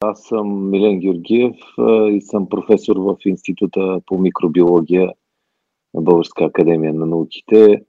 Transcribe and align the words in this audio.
Аз 0.00 0.22
съм 0.22 0.70
Милен 0.70 1.00
Георгиев 1.00 1.56
и 2.10 2.20
съм 2.20 2.48
професор 2.48 2.96
в 2.96 3.16
Института 3.24 4.00
по 4.06 4.18
микробиология 4.18 5.12
на 5.94 6.02
Българска 6.02 6.44
академия 6.44 6.94
на 6.94 7.06
науките. 7.06 7.82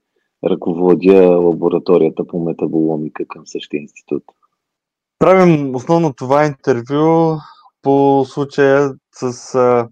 Ръководя 0.44 1.36
лабораторията 1.36 2.26
по 2.26 2.44
метаболомика 2.44 3.24
към 3.28 3.46
същия 3.46 3.80
институт. 3.80 4.22
Правим 5.18 5.74
основно 5.74 6.12
това 6.12 6.46
интервю 6.46 7.36
по 7.82 8.24
случая 8.28 8.90
с 9.14 9.54
а, 9.54 9.88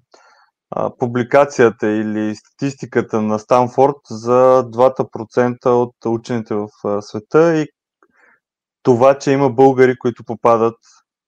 а, 0.71 0.97
публикацията 0.99 1.91
или 1.91 2.35
статистиката 2.35 3.23
на 3.23 3.39
Станфорд 3.39 3.97
за 4.11 4.65
2% 4.71 5.67
от 5.67 5.95
учените 6.07 6.55
в 6.55 6.69
света 7.03 7.57
и 7.57 7.67
това, 8.83 9.19
че 9.19 9.33
има 9.33 9.51
българи, 9.51 9.99
които 9.99 10.25
попадат 10.25 10.77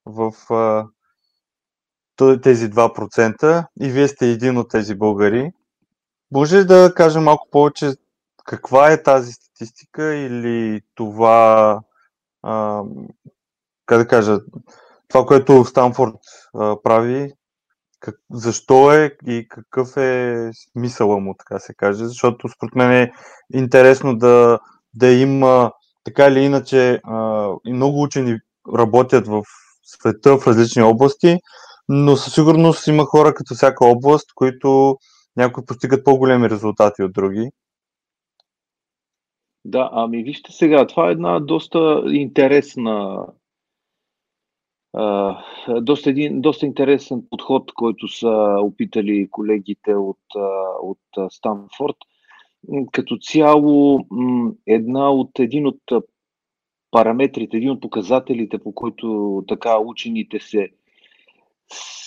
в 0.07 0.33
тези 2.43 2.71
2% 2.71 3.67
и 3.81 3.89
вие 3.89 4.09
сте 4.09 4.31
един 4.31 4.59
от 4.59 4.71
тези 4.71 4.95
българи. 4.95 5.53
Може 6.31 6.57
ли 6.57 6.65
да 6.65 6.93
кажа 6.97 7.21
малко 7.21 7.49
повече 7.51 7.93
каква 8.45 8.93
е 8.93 9.03
тази 9.03 9.33
статистика 9.33 10.15
или 10.15 10.81
това, 10.95 11.81
как 13.87 13.99
да 13.99 14.09
кажа, 14.09 14.39
това, 15.09 15.27
което 15.27 15.65
Станфорд 15.65 16.17
прави, 16.83 17.33
как, 18.01 18.15
защо 18.33 18.93
е 18.93 19.17
и 19.27 19.47
какъв 19.49 19.97
е 19.97 20.51
смисъла 20.73 21.21
му, 21.21 21.35
така 21.39 21.59
се 21.59 21.75
каже, 21.75 22.05
защото 22.05 22.49
според 22.49 22.75
мен 22.75 22.93
е 22.93 23.13
интересно 23.55 24.17
да, 24.17 24.59
да 24.95 25.09
има 25.09 25.73
така 26.05 26.27
или 26.27 26.41
иначе 26.41 27.01
а, 27.05 27.49
и 27.67 27.73
много 27.73 28.03
учени 28.03 28.39
работят 28.79 29.27
в 29.27 29.43
света 29.93 30.39
в 30.39 30.47
различни 30.47 30.83
области, 30.83 31.37
но 31.89 32.17
със 32.17 32.35
сигурност 32.35 32.87
има 32.87 33.05
хора 33.05 33.35
като 33.35 33.55
всяка 33.55 33.87
област, 33.87 34.33
които 34.35 34.97
някои 35.37 35.65
постигат 35.65 36.05
по-големи 36.05 36.51
резултати 36.51 37.03
от 37.03 37.13
други. 37.13 37.51
Да, 39.65 39.91
ами 39.93 40.23
вижте 40.23 40.53
сега, 40.53 40.87
това 40.87 41.09
е 41.09 41.13
една 41.13 41.41
доста 41.41 42.03
интересна 42.07 43.27
Uh, 44.97 45.81
доста, 45.81 46.11
един, 46.11 46.41
доста 46.41 46.67
интересен 46.67 47.23
подход, 47.31 47.73
който 47.75 48.09
са 48.09 48.57
опитали 48.59 49.29
колегите 49.31 49.95
от, 49.95 50.19
от 50.83 51.33
Станфорд. 51.33 51.97
Като 52.93 53.17
цяло, 53.17 54.07
една 54.67 55.11
от, 55.11 55.39
един 55.39 55.67
от 55.67 55.81
параметрите, 56.93 57.57
един 57.57 57.71
от 57.71 57.81
показателите, 57.81 58.59
по 58.59 58.73
които 58.73 59.45
така 59.49 59.79
учените 59.79 60.41
се, 60.41 60.69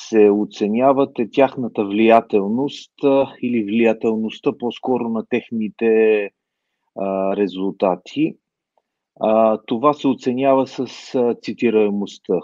се 0.09 0.29
оценяват 0.29 1.19
е 1.19 1.29
тяхната 1.31 1.85
влиятелност 1.85 2.93
или 3.41 3.63
влиятелността 3.63 4.51
по-скоро 4.59 5.09
на 5.09 5.25
техните 5.25 6.21
а, 6.99 7.35
резултати. 7.37 8.35
А, 9.19 9.57
това 9.65 9.93
се 9.93 10.07
оценява 10.07 10.67
с 10.67 10.79
а, 11.15 11.35
цитираемостта. 11.41 12.39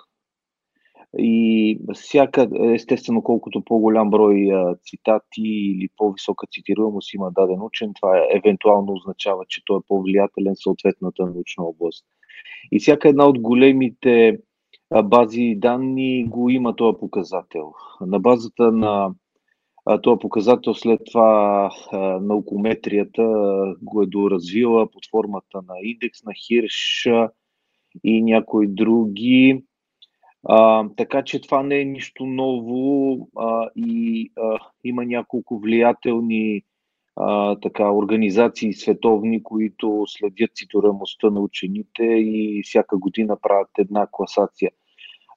И 1.17 1.79
всяка, 1.93 2.49
естествено, 2.73 3.21
колкото 3.23 3.61
по-голям 3.65 4.09
брой 4.09 4.51
а, 4.53 4.75
цитати 4.75 5.41
или 5.41 5.89
по-висока 5.97 6.47
цитируемост 6.51 7.13
има 7.13 7.31
даден 7.31 7.61
учен, 7.61 7.91
това 8.01 8.27
евентуално 8.31 8.93
означава, 8.93 9.45
че 9.47 9.61
той 9.65 9.77
е 9.77 9.87
по-влиятелен 9.87 10.55
в 10.55 10.63
съответната 10.63 11.25
научна 11.25 11.63
област. 11.63 12.05
И 12.71 12.79
всяка 12.79 13.09
една 13.09 13.25
от 13.25 13.39
големите 13.39 14.37
бази 15.03 15.55
данни 15.57 16.25
го 16.25 16.49
има 16.49 16.75
този 16.75 16.97
показател. 16.99 17.73
На 18.01 18.19
базата 18.19 18.71
на 18.71 19.13
този 20.03 20.19
показател 20.19 20.73
след 20.73 20.99
това 21.11 21.69
наукометрията 22.21 23.23
го 23.81 24.01
е 24.01 24.05
доразвила 24.05 24.91
под 24.91 25.03
формата 25.11 25.61
на 25.67 25.73
индекс 25.83 26.23
на 26.23 26.31
Хирш 26.33 27.07
и 28.03 28.21
някои 28.21 28.67
други. 28.67 29.63
А, 30.43 30.89
така 30.97 31.23
че 31.23 31.41
това 31.41 31.63
не 31.63 31.79
е 31.79 31.85
нищо 31.85 32.25
ново 32.25 33.17
а, 33.37 33.69
и 33.75 34.31
а, 34.37 34.59
има 34.83 35.05
няколко 35.05 35.59
влиятелни 35.59 36.61
а, 37.15 37.55
така, 37.55 37.91
организации 37.91 38.73
световни, 38.73 39.43
които 39.43 40.03
следят 40.07 40.49
цитируемостта 40.55 41.29
на 41.29 41.39
учените 41.39 42.03
и 42.03 42.61
всяка 42.65 42.97
година 42.97 43.37
правят 43.41 43.69
една 43.77 44.07
класация. 44.11 44.71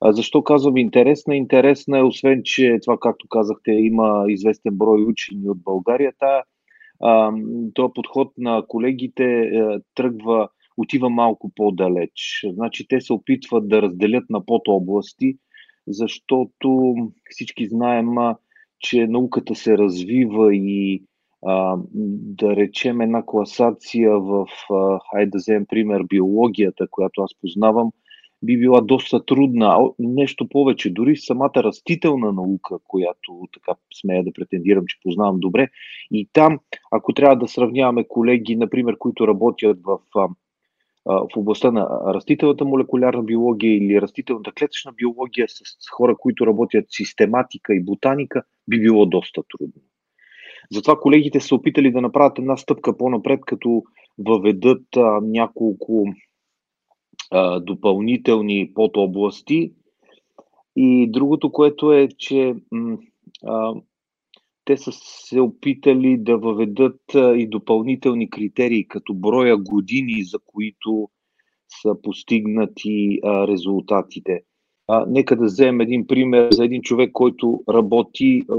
А 0.00 0.12
защо 0.12 0.42
казвам 0.42 0.76
интересна? 0.76 1.36
Интересна 1.36 1.98
е, 1.98 2.02
освен, 2.02 2.40
че 2.44 2.78
това, 2.82 2.98
както 3.00 3.28
казахте, 3.28 3.72
има 3.72 4.24
известен 4.28 4.74
брой 4.76 5.02
учени 5.02 5.48
от 5.48 5.62
България. 5.62 6.12
Та, 6.18 6.42
а, 7.02 7.32
този 7.74 7.92
подход 7.94 8.32
на 8.38 8.64
колегите 8.68 9.24
а, 9.24 9.74
е, 9.74 9.78
тръгва, 9.94 10.48
отива 10.76 11.10
малко 11.10 11.52
по-далеч. 11.56 12.44
Значи 12.52 12.88
те 12.88 13.00
се 13.00 13.12
опитват 13.12 13.68
да 13.68 13.82
разделят 13.82 14.24
на 14.30 14.46
подобласти, 14.46 15.36
защото 15.86 16.94
всички 17.30 17.66
знаем, 17.66 18.08
че 18.78 19.06
науката 19.06 19.54
се 19.54 19.78
развива 19.78 20.54
и 20.54 21.02
да 22.22 22.56
речем 22.56 23.00
една 23.00 23.22
класация 23.26 24.18
в, 24.18 24.46
а, 24.70 24.98
хайде 25.10 25.30
да 25.30 25.38
вземем 25.38 25.66
пример, 25.66 26.02
биологията, 26.02 26.86
която 26.90 27.22
аз 27.22 27.30
познавам, 27.40 27.92
би 28.42 28.58
била 28.58 28.80
доста 28.80 29.24
трудна. 29.24 29.90
Нещо 29.98 30.48
повече, 30.48 30.90
дори 30.90 31.16
самата 31.16 31.52
растителна 31.56 32.32
наука, 32.32 32.76
която 32.84 33.48
така 33.52 33.78
смея 34.00 34.24
да 34.24 34.32
претендирам, 34.32 34.84
че 34.86 35.00
познавам 35.02 35.40
добре. 35.40 35.68
И 36.10 36.28
там, 36.32 36.58
ако 36.90 37.12
трябва 37.12 37.36
да 37.36 37.48
сравняваме 37.48 38.04
колеги, 38.08 38.56
например, 38.56 38.98
които 38.98 39.28
работят 39.28 39.78
в, 39.84 39.98
в 41.06 41.36
областта 41.36 41.70
на 41.70 41.88
растителната 42.14 42.64
молекулярна 42.64 43.22
биология 43.22 43.76
или 43.76 44.02
растителната 44.02 44.52
клетъчна 44.52 44.92
биология 44.92 45.46
с 45.48 45.90
хора, 45.90 46.16
които 46.16 46.46
работят 46.46 46.84
систематика 46.88 47.74
и 47.74 47.84
ботаника, 47.84 48.42
би 48.68 48.80
било 48.80 49.06
доста 49.06 49.42
трудно. 49.48 49.82
Затова 50.72 51.00
колегите 51.00 51.40
са 51.40 51.54
опитали 51.54 51.92
да 51.92 52.00
направят 52.00 52.38
една 52.38 52.56
стъпка 52.56 52.96
по-напред, 52.96 53.40
като 53.46 53.82
въведат 54.18 54.96
а, 54.96 55.20
няколко 55.22 56.04
а, 57.30 57.60
допълнителни 57.60 58.72
подобласти. 58.74 59.72
И 60.76 61.10
другото, 61.10 61.52
което 61.52 61.92
е, 61.92 62.08
че 62.18 62.54
а, 63.46 63.74
те 64.64 64.76
са 64.76 64.92
се 64.92 65.40
опитали 65.40 66.18
да 66.18 66.38
въведат 66.38 67.00
а, 67.14 67.36
и 67.36 67.46
допълнителни 67.46 68.30
критерии, 68.30 68.88
като 68.88 69.14
броя 69.14 69.56
години, 69.56 70.22
за 70.22 70.38
които 70.46 71.08
са 71.82 72.02
постигнати 72.02 73.18
а, 73.24 73.48
резултатите. 73.48 74.40
А, 74.86 75.04
нека 75.08 75.36
да 75.36 75.44
вземем 75.44 75.80
един 75.80 76.06
пример 76.06 76.48
за 76.52 76.64
един 76.64 76.82
човек, 76.82 77.10
който 77.12 77.64
работи 77.68 78.42
а, 78.50 78.54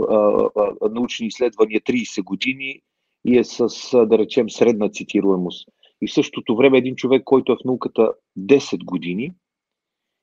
а, 0.56 0.90
научни 0.90 1.28
изследвания 1.28 1.82
30 1.82 2.24
години 2.24 2.82
и 3.26 3.38
е 3.38 3.44
с, 3.44 3.68
да 4.06 4.18
речем, 4.18 4.50
средна 4.50 4.90
цитируемост. 4.90 5.70
И 6.02 6.08
в 6.08 6.14
същото 6.14 6.56
време 6.56 6.78
един 6.78 6.96
човек, 6.96 7.24
който 7.24 7.52
е 7.52 7.56
в 7.56 7.66
науката 7.66 8.14
10 8.40 8.86
години 8.86 9.32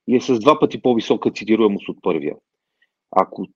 и 0.09 0.17
е 0.17 0.21
с 0.21 0.39
два 0.39 0.59
пъти 0.61 0.83
по-висока 0.83 1.31
цитируемост 1.31 1.89
от 1.89 1.99
първия. 2.03 2.37
Ако 3.11 3.47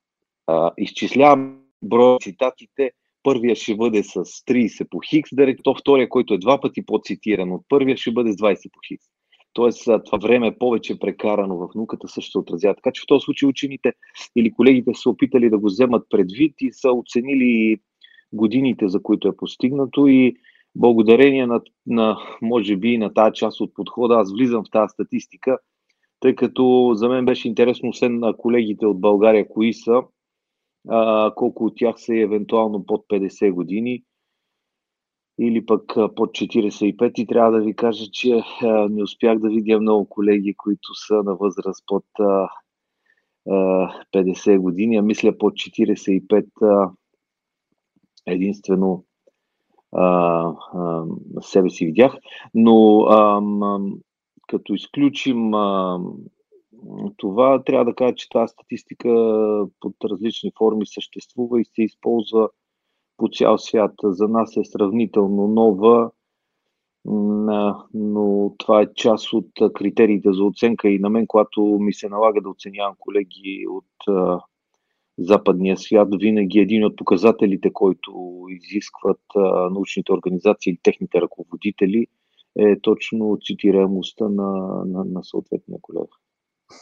а, 0.46 0.70
изчислявам 0.78 1.60
броя 1.82 2.18
цитатите, 2.18 2.90
първия 3.22 3.56
ще 3.56 3.76
бъде 3.76 4.02
с 4.02 4.24
30 4.24 4.88
по 4.90 5.00
хикс, 5.00 5.30
да 5.32 5.56
то 5.64 5.74
втория, 5.74 6.08
който 6.08 6.34
е 6.34 6.38
два 6.38 6.60
пъти 6.60 6.86
по-цитиран 6.86 7.52
от 7.52 7.62
първия, 7.68 7.96
ще 7.96 8.12
бъде 8.12 8.32
с 8.32 8.36
20 8.36 8.70
по 8.72 8.78
хикс. 8.88 9.06
Тоест, 9.56 9.84
това 9.84 10.18
време 10.18 10.46
е 10.46 10.58
повече 10.58 10.98
прекарано 10.98 11.56
в 11.56 11.68
науката 11.74 12.08
също 12.08 12.30
се 12.30 12.38
отразява. 12.38 12.74
Така 12.74 12.92
че 12.92 13.02
в 13.02 13.06
този 13.06 13.24
случай 13.24 13.48
учените 13.48 13.92
или 14.36 14.52
колегите 14.52 14.94
са 14.94 15.10
опитали 15.10 15.50
да 15.50 15.58
го 15.58 15.66
вземат 15.66 16.06
предвид 16.10 16.54
и 16.60 16.72
са 16.72 16.92
оценили 16.92 17.76
годините, 18.32 18.88
за 18.88 19.02
които 19.02 19.28
е 19.28 19.36
постигнато 19.36 20.06
и 20.06 20.36
благодарение 20.74 21.46
на, 21.46 21.60
на 21.86 22.18
може 22.42 22.76
би, 22.76 22.98
на 22.98 23.14
тази 23.14 23.34
част 23.34 23.60
от 23.60 23.74
подхода, 23.74 24.14
аз 24.14 24.32
влизам 24.32 24.64
в 24.64 24.70
тази 24.70 24.92
статистика, 24.92 25.58
тъй 26.20 26.34
като 26.34 26.92
за 26.94 27.08
мен 27.08 27.24
беше 27.24 27.48
интересно, 27.48 27.88
освен 27.88 28.18
на 28.18 28.36
колегите 28.36 28.86
от 28.86 29.00
България, 29.00 29.48
кои 29.48 29.74
са, 29.74 30.02
а, 30.88 31.32
колко 31.36 31.64
от 31.64 31.76
тях 31.76 31.94
са 31.98 32.16
евентуално 32.16 32.86
под 32.86 33.04
50 33.08 33.52
години 33.52 34.02
или 35.40 35.66
пък 35.66 35.94
под 36.16 36.30
45 36.30 37.12
и 37.18 37.26
трябва 37.26 37.52
да 37.52 37.64
ви 37.64 37.76
кажа, 37.76 38.04
че 38.12 38.42
не 38.90 39.02
успях 39.02 39.38
да 39.38 39.48
видя 39.48 39.80
много 39.80 40.08
колеги, 40.08 40.54
които 40.56 40.94
са 40.94 41.14
на 41.14 41.36
възраст 41.36 41.84
под 41.86 42.04
50 43.48 44.58
години, 44.58 44.96
а 44.96 45.02
мисля 45.02 45.38
под 45.38 45.54
45 45.54 46.90
единствено 48.26 49.04
себе 51.40 51.70
си 51.70 51.86
видях, 51.86 52.16
но 52.54 53.06
като 54.48 54.74
изключим 54.74 55.50
това 57.16 57.62
трябва 57.64 57.84
да 57.84 57.94
кажа, 57.94 58.14
че 58.14 58.28
тази 58.28 58.52
статистика 58.52 59.08
под 59.80 59.94
различни 60.04 60.52
форми 60.58 60.86
съществува 60.86 61.60
и 61.60 61.64
се 61.64 61.82
използва 61.82 62.48
по 63.16 63.28
цял 63.32 63.58
свят. 63.58 63.92
За 64.04 64.28
нас 64.28 64.56
е 64.56 64.64
сравнително 64.64 65.48
нова, 65.48 66.10
но 67.94 68.54
това 68.58 68.82
е 68.82 68.94
част 68.94 69.32
от 69.32 69.48
критериите 69.74 70.32
за 70.32 70.44
оценка 70.44 70.88
и 70.88 70.98
на 70.98 71.10
мен, 71.10 71.26
когато 71.26 71.62
ми 71.62 71.92
се 71.92 72.08
налага 72.08 72.40
да 72.40 72.48
оценявам 72.48 72.94
колеги 72.98 73.66
от 73.70 74.14
западния 75.18 75.76
свят, 75.76 76.08
винаги 76.20 76.58
един 76.58 76.84
от 76.84 76.96
показателите, 76.96 77.72
който 77.72 78.44
изискват 78.48 79.20
научните 79.70 80.12
организации 80.12 80.70
или 80.70 80.78
техните 80.82 81.20
ръководители, 81.20 82.06
е 82.58 82.80
точно 82.80 83.38
цитираемостта 83.46 84.28
на, 84.28 84.52
на, 84.86 85.04
на 85.04 85.24
съответния 85.24 85.78
колега. 85.82 86.06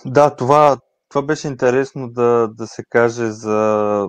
Да, 0.06 0.36
това, 0.36 0.76
това 1.08 1.22
беше 1.22 1.48
интересно 1.48 2.08
да, 2.10 2.48
да 2.48 2.66
се 2.66 2.84
каже 2.88 3.26
за 3.26 4.08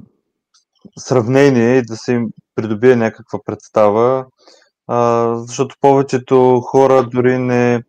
сравнение 1.00 1.78
и 1.78 1.82
да 1.82 1.98
се 1.98 2.14
им 2.14 2.28
придобие 2.56 2.96
някаква 2.96 3.40
представа, 3.46 4.26
а, 4.88 5.36
защото 5.38 5.76
повечето 5.82 6.62
хора 6.62 7.04
дори 7.04 7.38
не. 7.40 7.84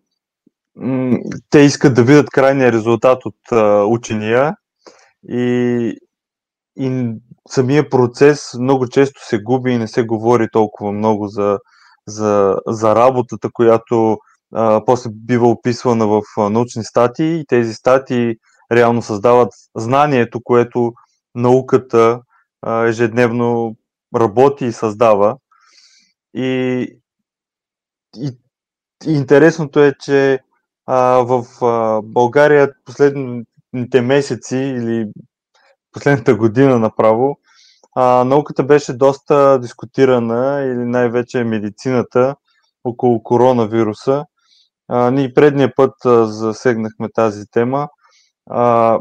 Те 1.50 1.58
искат 1.58 1.94
да 1.94 2.02
видят 2.02 2.30
крайния 2.30 2.72
резултат 2.72 3.26
от 3.26 3.52
а, 3.52 3.84
учения 3.84 4.54
и, 5.28 5.92
и 6.76 7.14
самия 7.48 7.90
процес 7.90 8.54
много 8.58 8.88
често 8.88 9.26
се 9.26 9.42
губи 9.42 9.70
и 9.70 9.78
не 9.78 9.88
се 9.88 10.02
говори 10.02 10.48
толкова 10.52 10.92
много 10.92 11.28
за, 11.28 11.58
за, 12.06 12.56
за 12.66 12.94
работата, 12.94 13.48
която 13.52 14.18
а, 14.54 14.84
после 14.84 15.10
бива 15.12 15.48
описвана 15.48 16.06
в 16.06 16.22
а, 16.38 16.50
научни 16.50 16.84
статии 16.84 17.40
и 17.40 17.46
тези 17.46 17.74
статии 17.74 18.34
реално 18.72 19.02
създават 19.02 19.52
знанието, 19.76 20.40
което 20.44 20.92
науката 21.34 22.20
ежедневно 22.66 23.76
работи 24.16 24.64
и 24.64 24.72
създава. 24.72 25.36
И, 26.34 26.42
и 28.16 28.30
интересното 29.06 29.80
е, 29.80 29.94
че 30.00 30.40
а, 30.86 30.98
в 31.00 31.44
а, 31.64 32.02
България 32.02 32.72
последните 32.84 34.00
месеци 34.02 34.56
или 34.56 35.10
последната 35.92 36.34
година 36.34 36.78
направо, 36.78 37.38
а, 37.94 38.24
науката 38.24 38.64
беше 38.64 38.92
доста 38.92 39.58
дискутирана 39.60 40.62
или 40.62 40.84
най-вече 40.84 41.44
медицината 41.44 42.36
около 42.84 43.22
коронавируса. 43.22 44.24
А, 44.88 45.10
ние 45.10 45.34
предния 45.34 45.74
път 45.74 46.04
а, 46.04 46.26
засегнахме 46.26 47.08
тази 47.14 47.46
тема, 47.50 47.88
а, 48.50 48.98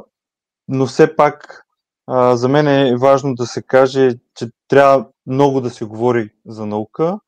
но 0.68 0.86
все 0.86 1.16
пак 1.16 1.65
а, 2.08 2.36
за 2.36 2.50
мен 2.50 2.68
е 2.68 2.98
важно 2.98 3.36
да 3.36 3.46
се 3.46 3.62
каже, 3.62 4.12
че 4.36 4.48
трябва 4.68 5.08
много 5.28 5.62
да 5.62 5.70
се 5.70 5.86
говори 5.86 6.30
за 6.46 6.66
наука 6.66 7.20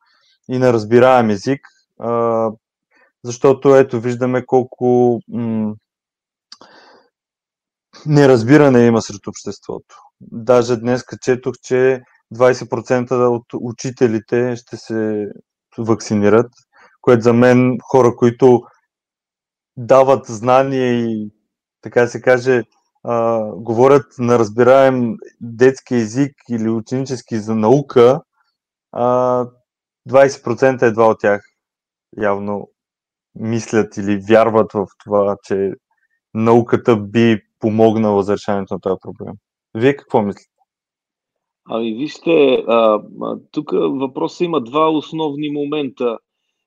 и 0.48 0.58
на 0.58 0.72
разбираем 0.72 1.30
език, 1.30 1.60
а, 2.00 2.50
защото 3.24 3.76
ето 3.76 4.00
виждаме 4.00 4.46
колко 4.46 5.20
м- 5.28 5.74
неразбиране 8.06 8.86
има 8.86 9.02
сред 9.02 9.26
обществото. 9.26 9.96
Даже 10.20 10.76
днес 10.76 11.04
четох, 11.22 11.54
че 11.62 12.02
20% 12.34 13.28
от 13.28 13.44
учителите 13.54 14.56
ще 14.56 14.76
се 14.76 15.28
вакцинират, 15.78 16.50
което 17.00 17.22
за 17.22 17.32
мен 17.32 17.78
хора, 17.82 18.16
които 18.16 18.62
дават 19.76 20.26
знания 20.26 20.92
и 20.92 21.30
така 21.82 22.06
се 22.06 22.20
каже, 22.20 22.62
а, 23.10 23.44
говорят 23.56 24.06
на 24.18 24.38
разбираем 24.38 25.16
детски 25.40 25.94
език 25.94 26.32
или 26.50 26.68
ученически 26.68 27.36
за 27.36 27.54
наука, 27.54 28.20
а, 28.92 29.46
20% 30.08 30.82
едва 30.82 31.06
от 31.06 31.20
тях 31.20 31.42
явно 32.18 32.68
мислят 33.34 33.96
или 33.96 34.20
вярват 34.28 34.72
в 34.72 34.86
това, 35.04 35.36
че 35.42 35.72
науката 36.34 36.96
би 36.96 37.40
помогнала 37.58 38.22
за 38.22 38.32
решаването 38.32 38.74
на 38.74 38.80
този 38.80 38.96
проблем. 39.00 39.34
Вие 39.74 39.96
какво 39.96 40.22
мислите? 40.22 40.54
Ами 41.70 41.94
вижте, 41.94 42.64
тук 43.50 43.70
въпросът 43.72 44.40
има 44.40 44.60
два 44.60 44.90
основни 44.90 45.50
момента. 45.50 46.18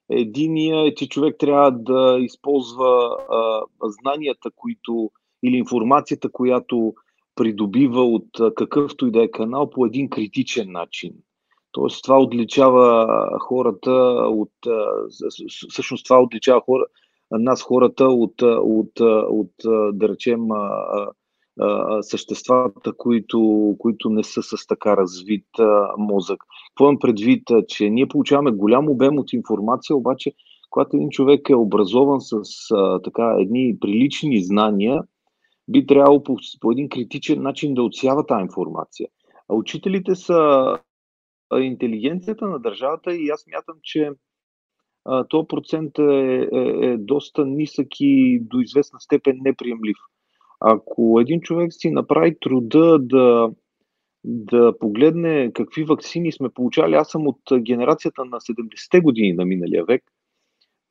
Единия 0.09 0.87
е, 0.87 0.95
че 0.95 1.09
човек 1.09 1.35
трябва 1.39 1.71
да 1.71 2.17
използва 2.19 3.17
а, 3.29 3.61
знанията, 3.83 4.49
които 4.55 5.11
или 5.43 5.57
информацията, 5.57 6.31
която 6.31 6.93
придобива 7.35 8.03
от 8.03 8.55
какъвто 8.55 9.07
и 9.07 9.11
да 9.11 9.23
е 9.23 9.31
канал 9.31 9.69
по 9.69 9.85
един 9.85 10.09
критичен 10.09 10.71
начин. 10.71 11.13
Тоест 11.71 12.03
това 12.03 12.19
отличава 12.19 13.07
хората 13.39 13.91
от... 14.27 14.51
Всъщност 15.69 16.05
това 16.05 16.21
отличава 16.21 16.61
хора, 16.61 16.85
нас 17.31 17.61
хората 17.61 18.05
от, 18.05 18.41
от, 18.41 18.99
от 19.29 19.51
да 19.93 20.09
речем, 20.09 20.47
съществата, 22.01 22.93
които, 22.97 23.75
които 23.79 24.09
не 24.09 24.23
са 24.23 24.43
с 24.43 24.67
така 24.67 24.97
развит 24.97 25.47
мозък. 25.97 26.43
Какво 26.69 26.85
имам 26.85 26.99
предвид, 26.99 27.43
че 27.67 27.89
ние 27.89 28.07
получаваме 28.07 28.51
голям 28.51 28.89
обем 28.89 29.19
от 29.19 29.33
информация, 29.33 29.95
обаче 29.95 30.31
когато 30.69 30.95
един 30.95 31.09
човек 31.09 31.49
е 31.49 31.55
образован 31.55 32.21
с 32.21 32.41
така 33.03 33.35
едни 33.39 33.77
прилични 33.79 34.43
знания, 34.43 35.03
би 35.71 35.85
трябвало 35.85 36.23
по, 36.23 36.37
по 36.59 36.71
един 36.71 36.89
критичен 36.89 37.41
начин 37.41 37.73
да 37.73 37.83
отсява 37.83 38.25
тази 38.25 38.41
информация. 38.41 39.07
А 39.49 39.55
учителите 39.55 40.15
са 40.15 40.79
интелигенцията 41.59 42.47
на 42.47 42.59
държавата 42.59 43.15
и 43.15 43.29
аз 43.29 43.45
мятам, 43.47 43.75
че 43.83 44.11
този 45.29 45.47
процент 45.47 45.99
е, 45.99 46.47
е, 46.53 46.87
е 46.91 46.97
доста 46.97 47.45
нисък 47.45 47.87
и 47.99 48.39
до 48.41 48.59
известна 48.59 48.99
степен 48.99 49.37
неприемлив. 49.41 49.97
Ако 50.59 51.17
един 51.21 51.41
човек 51.41 51.73
си 51.73 51.91
направи 51.91 52.35
труда 52.41 52.99
да, 52.99 53.51
да 54.23 54.73
погледне 54.79 55.51
какви 55.53 55.83
вакцини 55.83 56.31
сме 56.31 56.49
получали, 56.49 56.95
аз 56.95 57.09
съм 57.09 57.27
от 57.27 57.41
генерацията 57.59 58.25
на 58.25 58.39
70-те 58.39 59.01
години 59.01 59.33
на 59.33 59.45
миналия 59.45 59.85
век, 59.85 60.03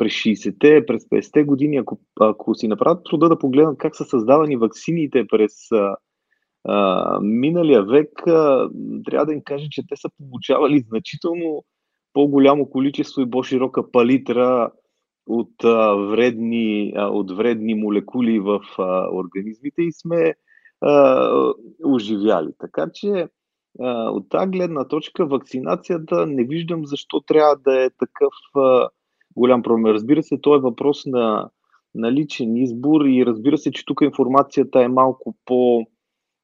през 0.01 0.13
60-те, 0.13 0.87
през 0.87 1.05
50-те 1.05 1.45
години, 1.45 1.77
ако, 1.77 2.01
ако 2.21 2.55
си 2.55 2.69
направят 2.69 3.05
труда 3.05 3.29
да 3.29 3.39
погледнат 3.39 3.79
как 3.79 3.97
са 3.97 4.05
създавани 4.05 4.57
ваксините 4.57 5.27
през 5.27 5.73
а, 5.73 5.97
а, 6.65 7.19
миналия 7.23 7.83
век, 7.83 8.27
а, 8.27 8.71
трябва 9.05 9.27
да 9.27 9.33
им 9.33 9.43
кажа, 9.45 9.67
че 9.71 9.83
те 9.89 9.97
са 9.97 10.09
получавали 10.19 10.85
значително 10.89 11.65
по-голямо 12.13 12.71
количество 12.71 13.23
и 13.23 13.31
по-широка 13.31 13.91
палитра 13.91 14.71
от, 15.27 15.65
а, 15.65 15.95
вредни, 15.95 16.93
а, 16.97 17.07
от 17.07 17.37
вредни 17.37 17.75
молекули 17.75 18.41
в 18.41 18.61
а, 18.79 19.09
организмите 19.13 19.83
и 19.83 19.93
сме 19.93 20.35
а, 20.81 21.53
оживяли. 21.85 22.51
Така 22.59 22.87
че 22.95 23.29
а, 23.81 24.11
от 24.11 24.29
тази 24.29 24.51
гледна 24.51 24.89
точка 24.89 25.27
вакцинацията 25.27 26.27
не 26.27 26.45
виждам 26.45 26.87
защо 26.87 27.21
трябва 27.21 27.57
да 27.57 27.85
е 27.85 27.91
такъв 27.91 28.33
а, 28.57 28.89
голям 29.37 29.63
проблем. 29.63 29.93
Разбира 29.93 30.23
се, 30.23 30.39
то 30.41 30.55
е 30.55 30.61
въпрос 30.61 31.07
на, 31.07 31.51
на 31.95 32.13
личен 32.13 32.57
избор 32.57 33.05
и 33.05 33.27
разбира 33.27 33.59
се, 33.59 33.71
че 33.71 33.85
тук 33.85 34.01
информацията 34.03 34.83
е 34.83 34.89
малко 34.89 35.37
по, 35.45 35.87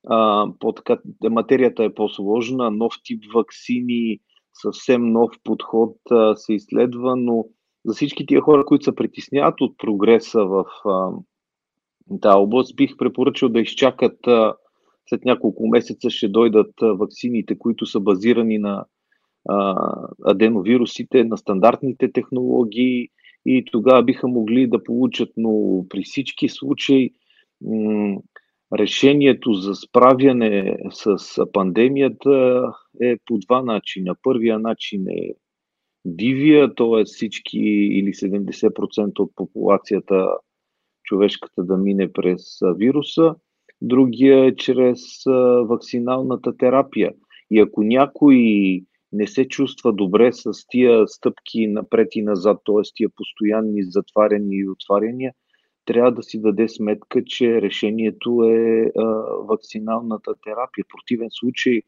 а, 0.09 0.47
по 0.59 0.73
така, 0.73 0.99
материята 1.31 1.85
е 1.85 1.95
по-сложна, 1.95 2.71
нов 2.71 2.95
тип 3.05 3.23
вакцини, 3.35 4.19
съвсем 4.53 5.13
нов 5.13 5.31
подход 5.45 5.97
а, 6.11 6.37
се 6.37 6.55
изследва, 6.55 7.17
но 7.17 7.45
за 7.85 7.95
всички 7.95 8.27
тия 8.27 8.41
хора, 8.41 8.65
които 8.65 8.85
се 8.85 8.95
притесняват 8.95 9.61
от 9.61 9.79
прогреса 9.79 10.45
в 10.45 10.65
тази 12.21 12.37
област, 12.37 12.77
бих 12.77 12.97
препоръчал 12.97 13.49
да 13.49 13.61
изчакат 13.61 14.27
а, 14.27 14.55
след 15.09 15.25
няколко 15.25 15.67
месеца 15.67 16.11
ще 16.11 16.29
дойдат 16.29 16.73
ваксините, 16.81 17.59
които 17.59 17.87
са 17.87 18.01
базирани 18.01 18.59
на 18.59 18.85
аденовирусите 20.25 21.25
на 21.25 21.37
стандартните 21.37 22.13
технологии 22.13 23.09
и 23.47 23.65
тогава 23.73 24.03
биха 24.03 24.29
могли 24.29 24.67
да 24.67 24.85
получат, 24.85 25.29
но 25.37 25.85
при 25.89 26.03
всички 26.03 26.49
случаи 26.49 27.11
решението 28.75 29.53
за 29.53 29.75
справяне 29.75 30.77
с 30.91 31.17
пандемията 31.53 32.63
е 33.03 33.17
по 33.27 33.39
два 33.39 33.63
начина. 33.63 34.15
Първия 34.23 34.59
начин 34.59 35.09
е 35.09 35.35
дивия, 36.05 36.75
т.е. 36.75 37.05
всички 37.05 37.59
или 37.59 38.09
70% 38.09 39.19
от 39.19 39.33
популацията 39.37 40.29
човешката 41.05 41.65
да 41.65 41.77
мине 41.77 42.13
през 42.13 42.43
вируса. 42.77 43.35
Другия 43.81 44.45
е 44.45 44.57
чрез 44.57 45.01
вакциналната 45.69 46.57
терапия. 46.57 47.13
И 47.51 47.61
ако 47.61 47.83
някой 47.83 48.37
не 49.13 49.27
се 49.27 49.49
чувства 49.49 49.93
добре 49.93 50.33
с 50.33 50.53
тия 50.69 51.09
стъпки 51.09 51.67
напред 51.67 52.09
и 52.13 52.23
назад, 52.23 52.59
т.е. 52.67 52.83
тия 52.95 53.09
постоянни 53.09 53.83
затваряния 53.83 54.59
и 54.59 54.69
отваряния, 54.69 55.33
трябва 55.85 56.13
да 56.13 56.23
си 56.23 56.41
даде 56.41 56.69
сметка, 56.69 57.25
че 57.25 57.63
решението 57.63 58.45
е 58.45 58.93
а, 58.99 59.05
вакциналната 59.49 60.35
терапия. 60.45 60.85
В 60.85 60.89
противен 60.89 61.29
случай, 61.31 61.83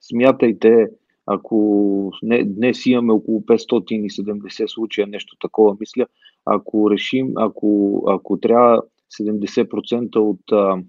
смятайте, 0.00 0.88
ако 1.26 2.12
не, 2.22 2.44
днес 2.44 2.86
имаме 2.86 3.12
около 3.12 3.40
570 3.40 4.66
случая, 4.66 5.06
нещо 5.06 5.36
такова, 5.40 5.76
мисля, 5.80 6.06
ако 6.44 6.90
решим, 6.90 7.32
ако, 7.36 8.02
ако 8.08 8.40
трябва 8.40 8.82
70% 9.20 10.16
от 10.16 10.52
а, 10.52 10.82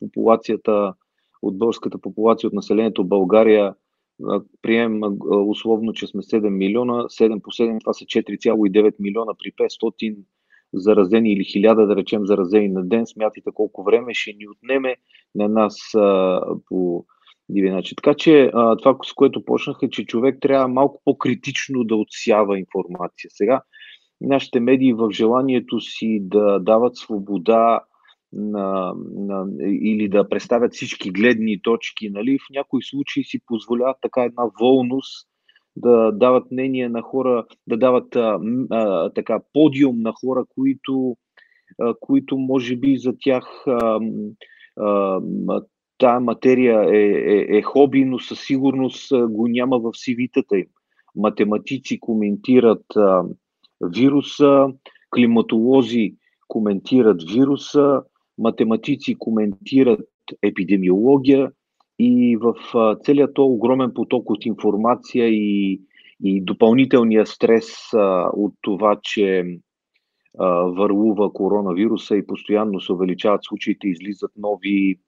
популацията, 0.00 0.94
от 1.42 1.58
българската 1.58 1.98
популация, 1.98 2.48
от 2.48 2.54
населението 2.54 3.04
България, 3.04 3.74
приемем 4.62 5.00
условно, 5.46 5.92
че 5.92 6.06
сме 6.06 6.22
7 6.22 6.48
милиона, 6.48 6.92
7 6.92 7.42
по 7.42 7.50
7, 7.50 7.80
това 7.80 7.92
са 7.92 8.04
4,9 8.04 8.94
милиона 8.98 9.32
при 9.38 9.52
500 9.52 10.16
заразени 10.74 11.32
или 11.32 11.40
1000, 11.40 11.86
да 11.86 11.96
речем, 11.96 12.26
заразени 12.26 12.68
на 12.68 12.84
ден. 12.84 13.06
Смятайте 13.06 13.50
колко 13.54 13.84
време 13.84 14.14
ще 14.14 14.32
ни 14.32 14.48
отнеме 14.48 14.96
на 15.34 15.48
нас 15.48 15.94
а, 15.94 16.40
по 16.68 17.04
начин. 17.48 17.96
Така 17.96 18.14
че 18.14 18.50
а, 18.54 18.76
това, 18.76 18.96
с 19.04 19.12
което 19.12 19.44
почнах 19.44 19.76
е, 19.82 19.90
че 19.90 20.06
човек 20.06 20.38
трябва 20.40 20.68
малко 20.68 21.02
по-критично 21.04 21.84
да 21.84 21.96
отсява 21.96 22.58
информация. 22.58 23.30
Сега, 23.30 23.62
нашите 24.20 24.60
медии 24.60 24.92
в 24.92 25.10
желанието 25.10 25.80
си 25.80 26.18
да 26.22 26.58
дават 26.58 26.96
свобода 26.96 27.80
на, 28.32 28.94
на, 29.14 29.46
или 29.60 30.08
да 30.08 30.28
представят 30.28 30.72
всички 30.72 31.10
гледни 31.10 31.62
точки, 31.62 32.10
нали, 32.10 32.38
в 32.38 32.50
някои 32.50 32.82
случаи 32.82 33.24
си 33.24 33.40
позволяват 33.46 33.96
така 34.02 34.22
една 34.22 34.42
волност 34.60 35.28
да 35.76 36.12
дават 36.12 36.50
мнение 36.50 36.88
на 36.88 37.02
хора, 37.02 37.44
да 37.66 37.76
дават 37.76 38.16
а, 38.16 38.40
а, 38.70 39.10
така 39.10 39.40
подиум 39.52 40.00
на 40.00 40.12
хора, 40.12 40.44
които, 40.54 41.16
а, 41.80 41.94
които 42.00 42.38
може 42.38 42.76
би 42.76 42.96
за 42.96 43.14
тях 43.20 43.64
тая 45.98 46.20
материя 46.20 46.84
е, 46.94 46.98
е, 47.34 47.58
е 47.58 47.62
хоби, 47.62 48.04
но 48.04 48.18
със 48.18 48.40
сигурност 48.40 49.12
го 49.28 49.48
няма 49.48 49.78
в 49.78 49.90
сивитата 49.94 50.58
им. 50.58 50.66
Математици 51.16 52.00
коментират 52.00 52.96
а, 52.96 53.22
вируса, 53.80 54.66
климатолози 55.14 56.14
коментират 56.48 57.22
вируса, 57.22 58.02
математици 58.38 59.14
коментират 59.18 60.00
епидемиология 60.42 61.50
и 61.98 62.36
в 62.36 62.54
целият 63.04 63.34
този 63.34 63.52
огромен 63.54 63.94
поток 63.94 64.30
от 64.30 64.46
информация 64.46 65.28
и, 65.28 65.80
и 66.24 66.40
допълнителния 66.40 67.26
стрес 67.26 67.92
а, 67.94 68.30
от 68.32 68.54
това, 68.60 68.98
че 69.02 69.58
а, 70.38 70.46
върлува 70.54 71.32
коронавируса 71.32 72.16
и 72.16 72.26
постоянно 72.26 72.80
се 72.80 72.92
увеличават 72.92 73.44
случаите, 73.44 73.88
излизат 73.88 74.30
нови, 74.36 74.98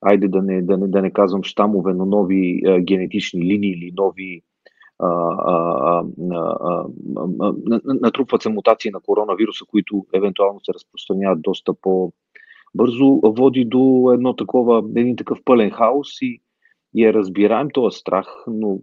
айде 0.00 0.28
да 0.28 0.42
не, 0.42 0.62
да 0.62 0.78
не, 0.78 0.88
да 0.88 1.02
не 1.02 1.10
казвам 1.10 1.42
щамове, 1.42 1.94
но 1.94 2.06
нови 2.06 2.62
а, 2.66 2.80
генетични 2.80 3.44
линии 3.44 3.70
или 3.70 3.92
нови 3.96 4.42
натрупват 8.02 8.42
се 8.42 8.48
мутации 8.48 8.90
на 8.90 9.00
коронавируса, 9.00 9.64
които 9.68 10.06
евентуално 10.14 10.60
се 10.64 10.74
разпространяват 10.74 11.42
доста 11.42 11.74
по, 11.74 12.12
бързо 12.74 13.20
води 13.22 13.64
до 13.64 14.10
едно 14.14 14.36
такова, 14.36 14.84
един 14.96 15.16
такъв 15.16 15.38
пълен 15.44 15.70
хаос 15.70 16.22
и, 16.22 16.40
и 16.94 17.04
е 17.04 17.12
разбираем 17.12 17.68
този 17.74 17.98
страх, 17.98 18.26
но 18.46 18.80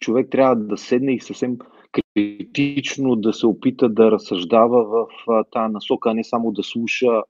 човек 0.00 0.30
трябва 0.30 0.56
да 0.56 0.76
седне 0.76 1.12
и 1.12 1.20
съвсем 1.20 1.58
критично 1.92 3.16
да 3.16 3.32
се 3.32 3.46
опита 3.46 3.88
да 3.88 4.10
разсъждава 4.10 4.84
в 4.84 5.06
тази 5.50 5.72
насока, 5.72 6.10
а 6.10 6.14
не 6.14 6.24
само 6.24 6.52
да 6.52 6.62
слуша 6.62 7.22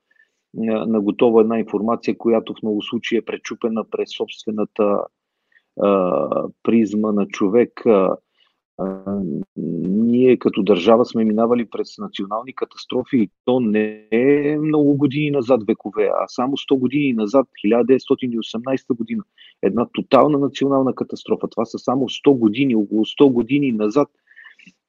на 0.54 1.00
готова 1.00 1.40
една 1.40 1.58
информация, 1.58 2.18
която 2.18 2.54
в 2.54 2.62
много 2.62 2.82
случаи 2.82 3.18
е 3.18 3.24
пречупена 3.24 3.84
през 3.90 4.16
собствената 4.16 5.04
а, 5.80 6.48
призма 6.62 7.12
на 7.12 7.26
човек. 7.26 7.86
А, 7.86 8.16
ние 9.56 10.36
като 10.36 10.62
държава 10.62 11.04
сме 11.04 11.24
минавали 11.24 11.64
през 11.70 11.98
национални 11.98 12.54
катастрофи 12.54 13.16
и 13.16 13.30
то 13.44 13.60
не 13.60 14.06
е 14.10 14.58
много 14.58 14.96
години 14.96 15.30
назад 15.30 15.62
векове, 15.66 16.10
а 16.20 16.28
само 16.28 16.56
100 16.56 16.78
години 16.78 17.12
назад, 17.12 17.46
1918 17.66 18.96
година. 18.96 19.24
Една 19.62 19.86
тотална 19.92 20.38
национална 20.38 20.94
катастрофа. 20.94 21.48
Това 21.48 21.64
са 21.64 21.78
само 21.78 22.08
100 22.08 22.38
години, 22.38 22.76
около 22.76 23.04
100 23.04 23.32
години 23.32 23.72
назад. 23.72 24.08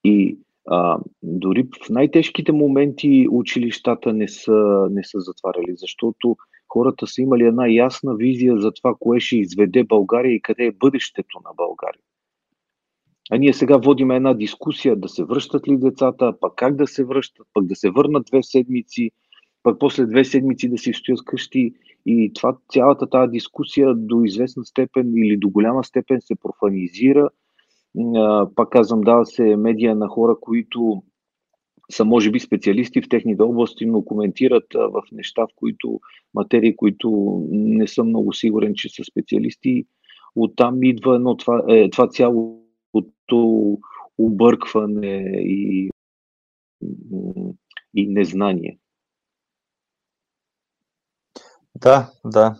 И 0.04 0.38
а, 0.68 1.00
дори 1.24 1.68
в 1.86 1.90
най-тежките 1.90 2.52
моменти 2.52 3.28
училищата 3.32 4.14
не 4.14 4.28
са, 4.28 4.88
не 4.92 5.04
са 5.04 5.20
затваряли, 5.20 5.76
защото 5.76 6.38
хората 6.70 7.08
са 7.08 7.22
имали 7.22 7.44
една 7.44 7.68
ясна 7.68 8.16
визия 8.16 8.58
за 8.58 8.72
това, 8.72 8.96
кое 9.00 9.20
ще 9.20 9.38
изведе 9.38 9.84
България 9.84 10.34
и 10.34 10.42
къде 10.42 10.66
е 10.66 10.72
бъдещето 10.72 11.40
на 11.46 11.52
България. 11.58 12.02
А 13.34 13.38
ние 13.38 13.54
сега 13.54 13.78
водим 13.78 14.12
една 14.12 14.34
дискусия 14.34 14.96
да 14.96 15.10
се 15.10 15.24
връщат 15.24 15.68
ли 15.68 15.78
децата, 15.78 16.34
пък 16.42 16.54
как 16.56 16.76
да 16.76 16.88
се 16.88 17.04
връщат, 17.04 17.48
пък 17.54 17.66
да 17.66 17.76
се 17.76 17.90
върнат 17.90 18.26
две 18.26 18.44
седмици, 18.44 19.12
пък 19.64 19.80
после 19.80 20.06
две 20.06 20.26
седмици 20.26 20.70
да 20.70 20.78
си 20.78 20.94
стоят 20.94 21.26
къщи. 21.26 21.74
И 22.06 22.32
това, 22.36 22.58
цялата 22.70 23.10
тази 23.10 23.32
дискусия 23.32 23.96
до 23.96 24.24
известна 24.24 24.66
степен 24.66 25.14
или 25.18 25.38
до 25.38 25.50
голяма 25.50 25.84
степен 25.84 26.22
се 26.22 26.36
профанизира. 26.36 27.30
Пак 28.56 28.70
казвам, 28.70 29.02
дава 29.02 29.26
се 29.26 29.56
медия 29.56 29.96
на 29.96 30.08
хора, 30.08 30.36
които 30.42 31.04
са 31.92 32.06
може 32.06 32.32
би 32.32 32.40
специалисти 32.40 33.02
в 33.02 33.10
техните 33.10 33.44
области, 33.44 33.86
но 33.86 34.06
коментират 34.06 34.66
в 34.74 35.02
неща, 35.12 35.42
в 35.42 35.56
които 35.56 36.00
материи, 36.34 36.76
които 36.76 37.40
не 37.52 37.88
съм 37.88 38.08
много 38.08 38.34
сигурен, 38.34 38.74
че 38.76 38.90
са 38.90 39.04
специалисти. 39.04 39.86
Оттам 40.36 40.84
идва 40.84 41.16
едно 41.16 41.38
това, 41.38 41.64
е, 41.68 41.90
това 41.90 42.08
цяло 42.08 42.63
цялото 42.94 43.78
объркване 44.18 45.24
и, 45.36 45.90
и 47.96 48.08
незнание. 48.08 48.80
Да, 51.76 52.12
да. 52.26 52.56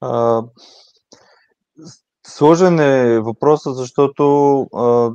А, 0.00 0.42
сложен 2.26 2.80
е 2.80 3.20
въпросът, 3.20 3.76
защото 3.76 4.60
а, 4.74 5.10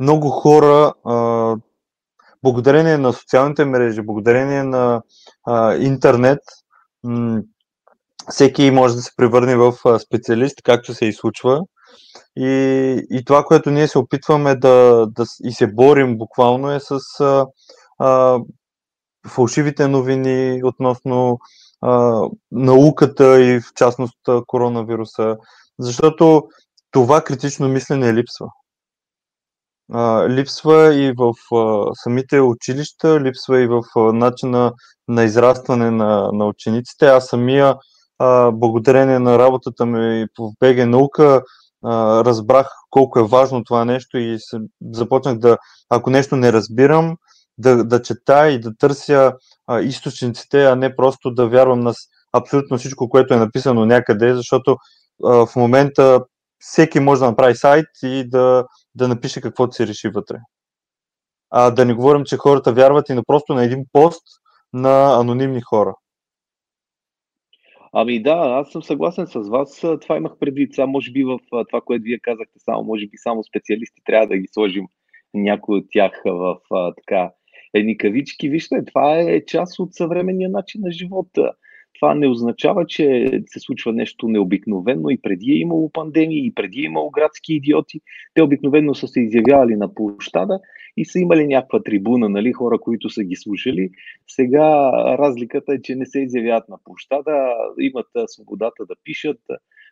много 0.00 0.28
хора, 0.28 0.94
а, 1.04 1.56
благодарение 2.42 2.98
на 2.98 3.12
социалните 3.12 3.64
мрежи, 3.64 4.02
благодарение 4.02 4.62
на 4.62 5.02
а, 5.46 5.74
интернет, 5.74 6.40
м- 7.04 7.42
всеки 8.28 8.70
може 8.70 8.94
да 8.94 9.02
се 9.02 9.16
превърне 9.16 9.56
в 9.56 9.72
специалист, 9.98 10.62
както 10.62 10.94
се 10.94 11.06
и 11.06 11.12
случва. 11.12 11.60
И, 12.36 13.06
и 13.10 13.24
това, 13.24 13.44
което 13.44 13.70
ние 13.70 13.88
се 13.88 13.98
опитваме 13.98 14.56
да, 14.56 15.06
да 15.10 15.24
и 15.44 15.52
се 15.52 15.66
борим 15.66 16.18
буквално 16.18 16.72
е 16.72 16.80
с 16.80 17.20
а, 17.20 17.46
а, 17.98 18.40
фалшивите 19.28 19.88
новини 19.88 20.60
относно 20.64 21.38
а, 21.80 22.22
науката 22.50 23.40
и 23.40 23.60
в 23.60 23.74
частност 23.74 24.18
коронавируса, 24.46 25.36
защото 25.78 26.42
това 26.90 27.20
критично 27.20 27.68
мислене 27.68 28.14
липсва. 28.14 28.46
А, 29.92 30.28
липсва 30.28 30.94
и 30.94 31.12
в 31.12 31.32
а, 31.56 31.90
самите 31.94 32.40
училища, 32.40 33.20
липсва 33.20 33.60
и 33.60 33.66
в 33.66 33.82
а, 33.96 34.00
начина 34.00 34.72
на 35.08 35.24
израстване 35.24 35.90
на, 35.90 36.30
на 36.32 36.46
учениците. 36.46 37.06
Аз 37.06 37.26
самия, 37.26 37.76
а, 38.18 38.50
благодарение 38.50 39.18
на 39.18 39.38
работата 39.38 39.86
ми 39.86 40.26
в 40.38 40.50
БГ 40.60 40.86
наука, 40.86 41.42
разбрах 41.84 42.66
колко 42.90 43.18
е 43.18 43.26
важно 43.26 43.64
това 43.64 43.84
нещо 43.84 44.18
и 44.18 44.38
започнах 44.90 45.38
да, 45.38 45.58
ако 45.90 46.10
нещо 46.10 46.36
не 46.36 46.52
разбирам, 46.52 47.16
да, 47.58 47.84
да 47.84 48.02
чета 48.02 48.50
и 48.50 48.60
да 48.60 48.76
търся 48.76 49.32
а, 49.66 49.80
източниците, 49.80 50.64
а 50.64 50.76
не 50.76 50.96
просто 50.96 51.30
да 51.30 51.48
вярвам 51.48 51.80
на 51.80 51.94
абсолютно 52.32 52.78
всичко, 52.78 53.08
което 53.08 53.34
е 53.34 53.38
написано 53.38 53.84
някъде, 53.84 54.34
защото 54.34 54.76
а, 55.24 55.46
в 55.46 55.56
момента 55.56 56.24
всеки 56.58 57.00
може 57.00 57.20
да 57.20 57.26
направи 57.26 57.56
сайт 57.56 57.86
и 58.02 58.28
да, 58.28 58.64
да 58.94 59.08
напише 59.08 59.40
каквото 59.40 59.74
си 59.74 59.86
реши 59.86 60.08
вътре. 60.08 60.36
А 61.50 61.70
да 61.70 61.84
не 61.84 61.94
говорим, 61.94 62.24
че 62.24 62.36
хората 62.36 62.72
вярват 62.72 63.08
и 63.08 63.14
на 63.14 63.22
просто 63.26 63.54
на 63.54 63.64
един 63.64 63.84
пост 63.92 64.22
на 64.72 65.20
анонимни 65.20 65.60
хора. 65.60 65.94
Ами 67.92 68.22
да, 68.22 68.36
аз 68.36 68.70
съм 68.70 68.82
съгласен 68.82 69.26
с 69.26 69.48
вас. 69.48 69.80
Това 70.00 70.16
имах 70.16 70.38
предвид. 70.40 70.74
Сега, 70.74 70.86
може 70.86 71.12
би 71.12 71.24
в 71.24 71.38
това, 71.50 71.80
което 71.80 72.02
вие 72.02 72.18
казахте, 72.18 72.58
само, 72.58 72.84
може 72.84 73.06
би 73.06 73.16
само 73.16 73.44
специалисти 73.44 74.02
трябва 74.04 74.26
да 74.26 74.38
ги 74.38 74.46
сложим 74.52 74.86
някои 75.34 75.78
от 75.78 75.86
тях 75.92 76.22
в 76.24 76.56
така 76.70 77.30
едни 77.74 77.98
кавички. 77.98 78.48
Вижте, 78.48 78.84
това 78.84 79.18
е 79.18 79.44
част 79.44 79.78
от 79.78 79.94
съвременния 79.94 80.50
начин 80.50 80.80
на 80.84 80.92
живота. 80.92 81.52
Това 82.00 82.14
не 82.14 82.28
означава, 82.28 82.86
че 82.86 83.26
се 83.46 83.60
случва 83.60 83.92
нещо 83.92 84.28
необикновено 84.28 85.10
и 85.10 85.20
преди 85.22 85.52
е 85.52 85.56
имало 85.56 85.90
пандемии, 85.92 86.46
и 86.46 86.54
преди 86.54 86.80
е 86.80 86.84
имало 86.84 87.10
градски 87.10 87.54
идиоти. 87.54 88.00
Те 88.34 88.42
обикновено 88.42 88.94
са 88.94 89.08
се 89.08 89.20
изявявали 89.20 89.76
на 89.76 89.94
площада 89.94 90.60
и 90.96 91.04
са 91.04 91.18
имали 91.18 91.46
някаква 91.46 91.82
трибуна, 91.82 92.28
нали, 92.28 92.52
хора, 92.52 92.78
които 92.78 93.10
са 93.10 93.24
ги 93.24 93.36
слушали. 93.36 93.90
Сега 94.28 94.92
разликата 95.18 95.74
е, 95.74 95.82
че 95.82 95.94
не 95.94 96.06
се 96.06 96.20
изявяват 96.20 96.68
на 96.68 96.76
площада, 96.84 97.54
имат 97.80 98.06
свободата 98.26 98.86
да 98.86 98.94
пишат, 99.04 99.40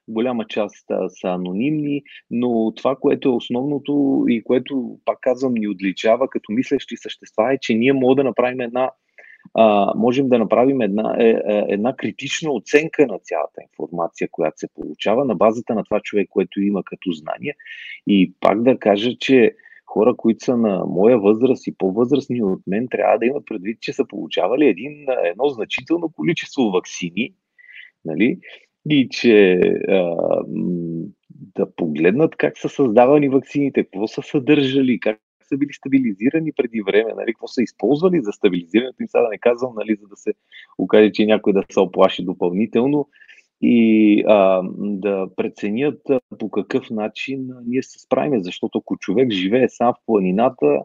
голяма 0.08 0.44
част 0.46 0.86
са 1.08 1.28
анонимни, 1.28 2.02
но 2.30 2.72
това, 2.76 2.96
което 2.96 3.28
е 3.28 3.32
основното 3.32 4.24
и 4.28 4.42
което, 4.42 4.98
пак 5.04 5.18
казвам, 5.20 5.54
ни 5.54 5.68
отличава 5.68 6.28
като 6.28 6.52
мислещи 6.52 6.96
същества 6.96 7.54
е, 7.54 7.58
че 7.60 7.74
ние 7.74 7.92
можем 7.92 8.16
да 8.16 8.24
направим 8.24 8.60
една 8.60 8.90
а, 9.54 9.92
можем 9.96 10.28
да 10.28 10.38
направим 10.38 10.80
една, 10.80 11.16
е, 11.18 11.28
е, 11.28 11.64
една 11.68 11.96
критична 11.96 12.52
оценка 12.52 13.06
на 13.06 13.18
цялата 13.18 13.62
информация, 13.62 14.28
която 14.32 14.58
се 14.58 14.68
получава 14.74 15.24
на 15.24 15.34
базата 15.34 15.74
на 15.74 15.84
това 15.84 16.00
човек, 16.00 16.28
което 16.30 16.60
има 16.60 16.82
като 16.84 17.12
знание. 17.12 17.54
И 18.06 18.32
пак 18.40 18.62
да 18.62 18.78
кажа, 18.78 19.10
че 19.20 19.54
хора, 19.86 20.14
които 20.16 20.44
са 20.44 20.56
на 20.56 20.84
моя 20.86 21.18
възраст 21.18 21.66
и 21.66 21.74
по-възрастни 21.78 22.42
от 22.42 22.60
мен, 22.66 22.88
трябва 22.90 23.18
да 23.18 23.26
имат 23.26 23.46
предвид, 23.46 23.80
че 23.80 23.92
са 23.92 24.04
получавали 24.04 24.66
един, 24.66 25.06
едно 25.24 25.48
значително 25.48 26.08
количество 26.08 26.70
вакцини, 26.70 27.32
нали? 28.04 28.38
и 28.90 29.08
че 29.08 29.60
а, 29.88 30.16
да 31.30 31.74
погледнат 31.76 32.36
как 32.36 32.58
са 32.58 32.68
създавани 32.68 33.28
вакцините, 33.28 33.84
какво 33.84 34.06
са 34.06 34.22
съдържали, 34.22 35.00
как 35.00 35.20
са 35.48 35.56
били 35.56 35.72
стабилизирани 35.72 36.52
преди 36.52 36.82
време, 36.82 37.12
нали, 37.16 37.26
какво 37.26 37.46
са 37.46 37.62
използвали 37.62 38.20
за 38.22 38.32
стабилизирането 38.32 39.02
и 39.02 39.08
сега 39.08 39.22
да 39.22 39.28
не 39.28 39.38
казвам, 39.38 39.72
нали, 39.76 39.96
за 40.00 40.08
да 40.08 40.16
се 40.16 40.34
окаже, 40.78 41.12
че 41.12 41.26
някой 41.26 41.52
да 41.52 41.62
се 41.72 41.80
оплаши 41.80 42.24
допълнително 42.24 43.08
и 43.60 44.24
а, 44.26 44.62
да 44.76 45.28
преценят 45.36 46.00
по 46.38 46.50
какъв 46.50 46.90
начин 46.90 47.50
ние 47.66 47.82
се 47.82 47.98
справим, 47.98 48.44
защото 48.44 48.78
ако 48.78 48.96
човек 48.96 49.30
живее 49.30 49.68
сам 49.68 49.94
в 49.94 50.06
планината, 50.06 50.80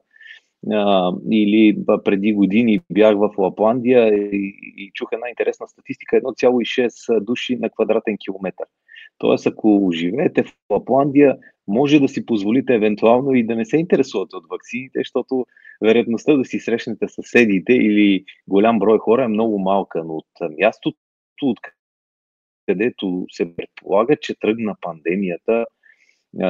а, 0.72 1.12
или 1.32 1.78
преди 2.04 2.34
години 2.34 2.80
бях 2.92 3.16
в 3.16 3.30
Лапландия 3.38 4.14
и, 4.14 4.56
и 4.78 4.92
чух 4.94 5.10
една 5.12 5.30
интересна 5.30 5.68
статистика 5.68 6.16
1,6 6.16 7.20
души 7.20 7.56
на 7.56 7.70
квадратен 7.70 8.18
километър. 8.18 8.66
Тоест, 9.18 9.48
ако 9.48 9.90
живеете 9.94 10.44
в 10.44 10.54
Лапландия, 10.70 11.38
може 11.68 12.00
да 12.00 12.08
си 12.08 12.26
позволите 12.26 12.76
евентуално 12.76 13.34
и 13.34 13.46
да 13.46 13.56
не 13.56 13.66
се 13.66 13.78
интересувате 13.78 14.36
от 14.36 14.44
вакцините, 14.52 15.00
защото 15.00 15.46
вероятността 15.82 16.38
да 16.38 16.46
си 16.46 16.60
срещнете 16.60 17.08
съседите 17.08 17.74
или 17.74 18.24
голям 18.48 18.80
брой 18.80 18.98
хора 18.98 19.24
е 19.24 19.28
много 19.28 19.60
малка, 19.60 20.04
но 20.04 20.14
от 20.16 20.58
мястото, 20.60 20.98
от 21.42 21.60
където 22.68 23.26
се 23.32 23.56
предполага, 23.56 24.16
че 24.22 24.40
тръгна 24.40 24.76
пандемията, 24.82 25.66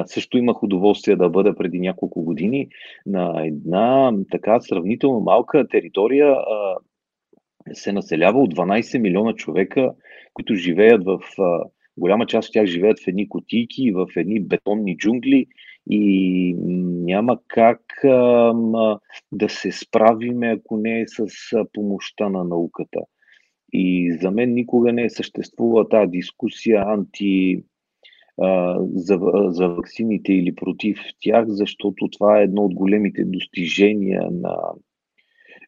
също 0.06 0.38
имах 0.38 0.64
удоволствие 0.64 1.16
да 1.16 1.30
бъда 1.30 1.56
преди 1.56 1.80
няколко 1.80 2.24
години 2.24 2.68
на 3.06 3.46
една 3.46 4.14
така 4.32 4.62
сравнително 4.62 5.20
малка 5.20 5.68
територия. 5.68 6.36
Се 7.74 7.92
населява 7.92 8.40
от 8.40 8.56
12 8.56 9.00
милиона 9.00 9.34
човека, 9.34 9.94
които 10.34 10.56
живеят 10.56 11.06
в. 11.06 11.20
Голяма 11.98 12.26
част 12.26 12.50
от 12.50 12.54
тях 12.54 12.66
живеят 12.66 13.00
в 13.00 13.08
едни 13.08 13.30
кутийки, 13.30 13.92
в 13.92 14.08
едни 14.16 14.40
бетонни 14.40 14.98
джунгли 14.98 15.46
и 15.90 16.56
няма 17.06 17.40
как 17.48 17.82
да 19.32 19.50
се 19.50 19.72
справиме, 19.72 20.48
ако 20.48 20.78
не 20.78 21.02
е 21.02 21.06
с 21.08 21.28
помощта 21.74 22.30
на 22.30 22.44
науката. 22.44 23.00
И 23.74 24.18
за 24.22 24.32
мен 24.32 24.54
никога 24.54 24.94
не 24.94 25.04
е 25.04 25.10
съществува 25.10 25.90
тази 25.90 26.12
дискусия 26.12 26.84
анти 26.88 27.64
за, 28.94 29.20
за 29.48 29.68
вакцините 29.68 30.34
или 30.34 30.56
против 30.56 31.00
тях, 31.20 31.46
защото 31.48 32.08
това 32.12 32.40
е 32.40 32.44
едно 32.44 32.62
от 32.66 32.74
големите 32.74 33.26
достижения 33.26 34.28
на, 34.32 34.58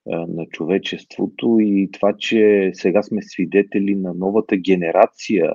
на 0.05 0.45
човечеството 0.45 1.57
и 1.59 1.89
това, 1.93 2.13
че 2.17 2.71
сега 2.73 3.03
сме 3.03 3.21
свидетели 3.21 3.95
на 3.95 4.13
новата 4.13 4.57
генерация 4.57 5.53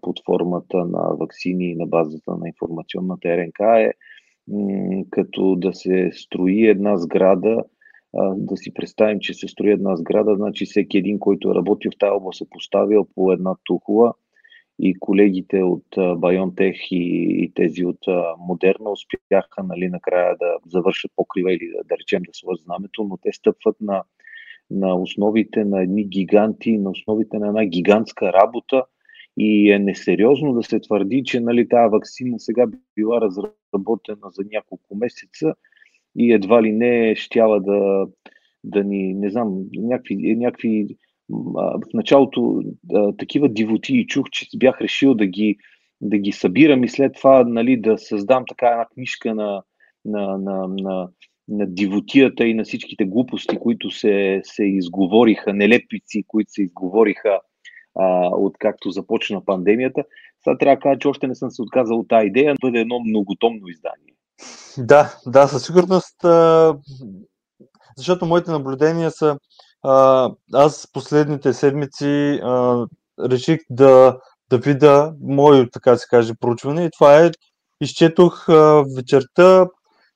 под 0.00 0.16
формата 0.26 0.76
на 0.76 1.16
вакцини 1.20 1.74
на 1.74 1.86
базата 1.86 2.36
на 2.36 2.48
информационната 2.48 3.36
РНК 3.36 3.60
е 3.60 3.92
като 5.10 5.56
да 5.56 5.74
се 5.74 6.10
строи 6.12 6.66
една 6.66 6.96
сграда, 6.96 7.64
да 8.36 8.56
си 8.56 8.74
представим, 8.74 9.20
че 9.20 9.34
се 9.34 9.48
строи 9.48 9.70
една 9.70 9.96
сграда, 9.96 10.34
значи 10.36 10.64
всеки 10.66 10.98
един, 10.98 11.18
който 11.18 11.50
е 11.50 11.54
работил 11.54 11.90
в 11.90 11.98
тази 11.98 12.10
област 12.10 12.40
е 12.40 12.50
поставил 12.50 13.08
по 13.14 13.32
една 13.32 13.54
тухла 13.64 14.14
и 14.78 14.94
колегите 15.00 15.62
от 15.62 15.86
BioNTech 15.96 16.88
и, 16.90 17.44
и 17.44 17.52
тези 17.54 17.84
от 17.84 17.98
Модерна 18.38 18.90
успяха 18.90 19.62
нали, 19.64 19.88
накрая 19.88 20.36
да 20.36 20.56
завършат 20.66 21.12
покрива 21.16 21.52
или 21.52 21.68
да, 21.76 21.84
да 21.84 21.96
речем 21.98 22.22
да 22.22 22.30
сложат 22.32 22.64
знамето, 22.64 23.04
но 23.04 23.16
те 23.16 23.32
стъпват 23.32 23.76
на, 23.80 24.02
на 24.70 24.94
основите 24.94 25.64
на 25.64 25.82
едни 25.82 26.04
гиганти, 26.04 26.78
на 26.78 26.90
основите 26.90 27.38
на 27.38 27.48
една 27.48 27.64
гигантска 27.64 28.32
работа 28.32 28.84
и 29.38 29.70
е 29.72 29.78
несериозно 29.78 30.52
да 30.52 30.62
се 30.62 30.80
твърди, 30.80 31.22
че 31.24 31.40
нали, 31.40 31.68
тази 31.68 31.90
вакцина 31.90 32.40
сега 32.40 32.66
била 32.96 33.20
разработена 33.20 34.30
за 34.30 34.42
няколко 34.52 34.96
месеца 34.96 35.54
и 36.16 36.32
едва 36.32 36.62
ли 36.62 36.72
не 36.72 37.14
щяла 37.16 37.60
да, 37.60 38.06
да 38.64 38.84
ни, 38.84 39.14
не 39.14 39.30
знам, 39.30 39.64
някакви, 39.76 40.36
някакви 40.36 40.86
в 41.28 41.80
началото 41.94 42.62
такива 43.18 43.48
дивоти 43.48 44.06
чух, 44.06 44.26
че 44.32 44.46
бях 44.56 44.80
решил 44.80 45.14
да 45.14 45.26
ги, 45.26 45.56
да 46.00 46.18
ги 46.18 46.32
събирам 46.32 46.84
и 46.84 46.88
след 46.88 47.14
това 47.14 47.44
нали, 47.44 47.80
да 47.80 47.98
създам 47.98 48.44
така 48.48 48.66
една 48.66 48.86
книжка 48.94 49.34
на, 49.34 49.62
на, 50.04 50.38
на, 50.38 50.68
на, 50.68 51.08
на 51.48 51.66
дивотията 51.66 52.46
и 52.46 52.54
на 52.54 52.64
всичките 52.64 53.04
глупости, 53.04 53.56
които 53.56 53.90
се, 53.90 54.40
се 54.44 54.64
изговориха, 54.64 55.54
нелепици, 55.54 56.24
които 56.26 56.52
се 56.52 56.62
изговориха 56.62 57.40
а, 57.94 58.28
откакто 58.36 58.90
започна 58.90 59.44
пандемията. 59.44 60.04
Сега 60.44 60.58
трябва 60.58 60.76
да 60.76 60.80
кажа, 60.80 60.98
че 60.98 61.08
още 61.08 61.26
не 61.26 61.34
съм 61.34 61.50
се 61.50 61.62
отказал 61.62 61.98
от 61.98 62.08
тази 62.08 62.26
идея, 62.26 62.54
да 62.54 62.68
бъде 62.68 62.78
едно 62.78 63.00
многотомно 63.00 63.68
издание. 63.68 64.14
Да, 64.78 65.16
да, 65.26 65.48
със 65.48 65.64
сигурност, 65.66 66.24
а, 66.24 66.74
защото 67.96 68.26
моите 68.26 68.50
наблюдения 68.50 69.10
са 69.10 69.38
а, 69.82 70.30
аз 70.54 70.88
последните 70.92 71.52
седмици 71.52 72.40
а, 72.42 72.86
реших 73.30 73.60
да, 73.70 74.18
да 74.50 74.58
видя 74.58 75.14
мое, 75.20 75.70
така 75.70 75.96
се 75.96 76.06
каже, 76.10 76.34
проучване 76.40 76.84
и 76.84 76.90
това 76.98 77.24
е, 77.24 77.30
изчетох 77.80 78.48
а, 78.48 78.84
вечерта, 78.96 79.66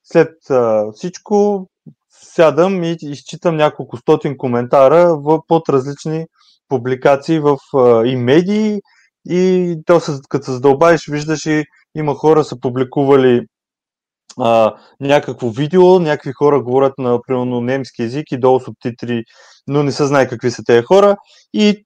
след 0.03 0.51
а, 0.51 0.93
всичко, 0.93 1.69
сядам 2.11 2.85
и 2.85 2.97
изчитам 3.03 3.57
няколко 3.57 3.97
стотин 3.97 4.37
коментара 4.37 5.17
в, 5.17 5.41
под 5.49 5.69
различни 5.69 6.27
публикации 6.73 7.39
в 7.39 7.59
а, 7.75 8.07
и 8.07 8.17
медии 8.17 8.81
и 9.29 9.77
то, 9.87 10.01
като 10.29 10.45
се 10.45 10.53
задълбаеш, 10.53 11.07
виждаш 11.07 11.47
и 11.47 11.65
има 11.97 12.15
хора 12.15 12.45
са 12.45 12.61
публикували 12.61 13.41
а, 14.39 14.75
някакво 15.01 15.51
видео, 15.51 15.99
някакви 15.99 16.33
хора 16.33 16.63
говорят 16.63 16.99
на 16.99 17.19
примерно 17.27 17.61
немски 17.61 18.03
язик 18.03 18.33
и 18.33 18.39
долу 18.39 18.61
субтитри, 18.61 19.25
но 19.69 19.83
не 19.83 19.93
се 19.93 20.07
знае 20.07 20.29
какви 20.29 20.51
са 20.51 20.63
тези 20.67 20.83
хора. 20.83 21.17
И 21.55 21.85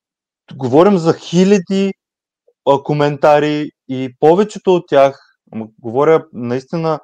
говорим 0.55 0.99
за 0.99 1.15
хиляди 1.15 1.93
а, 2.71 2.83
коментари 2.83 3.71
и 3.89 4.15
повечето 4.21 4.75
от 4.75 4.85
тях, 4.89 5.19
говоря 5.79 6.25
наистина, 6.33 7.01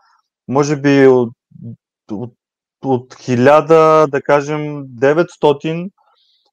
може 0.49 0.77
би 0.77 1.07
от, 1.07 1.35
от, 2.11 2.35
от 2.85 3.15
1000, 3.15 4.07
да 4.07 4.23
кажем 4.23 4.85
900 4.85 5.91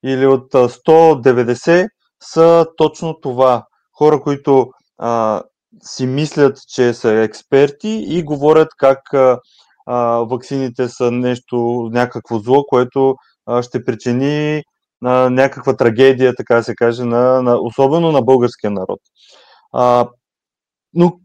или 0.05 0.27
от 0.27 0.51
190 0.53 1.87
са 2.23 2.65
точно 2.77 3.19
това. 3.21 3.65
Хора, 3.97 4.21
които 4.21 4.67
а, 4.97 5.41
си 5.83 6.05
мислят, 6.05 6.57
че 6.67 6.93
са 6.93 7.13
експерти 7.13 8.05
и 8.07 8.23
говорят 8.23 8.67
как 8.77 9.13
а, 9.13 9.39
а, 9.85 9.95
ваксините 10.17 10.89
са 10.89 11.11
нещо, 11.11 11.89
някакво 11.91 12.39
зло, 12.39 12.63
което 12.63 13.15
а, 13.45 13.63
ще 13.63 13.85
причини 13.85 14.63
а, 15.05 15.29
някаква 15.29 15.75
трагедия, 15.75 16.35
така 16.35 16.63
се 16.63 16.75
каже, 16.75 17.03
на, 17.03 17.41
на, 17.41 17.57
особено 17.61 18.11
на 18.11 18.21
българския 18.21 18.71
народ. 18.71 18.99
А, 19.73 20.09
но, 20.93 21.19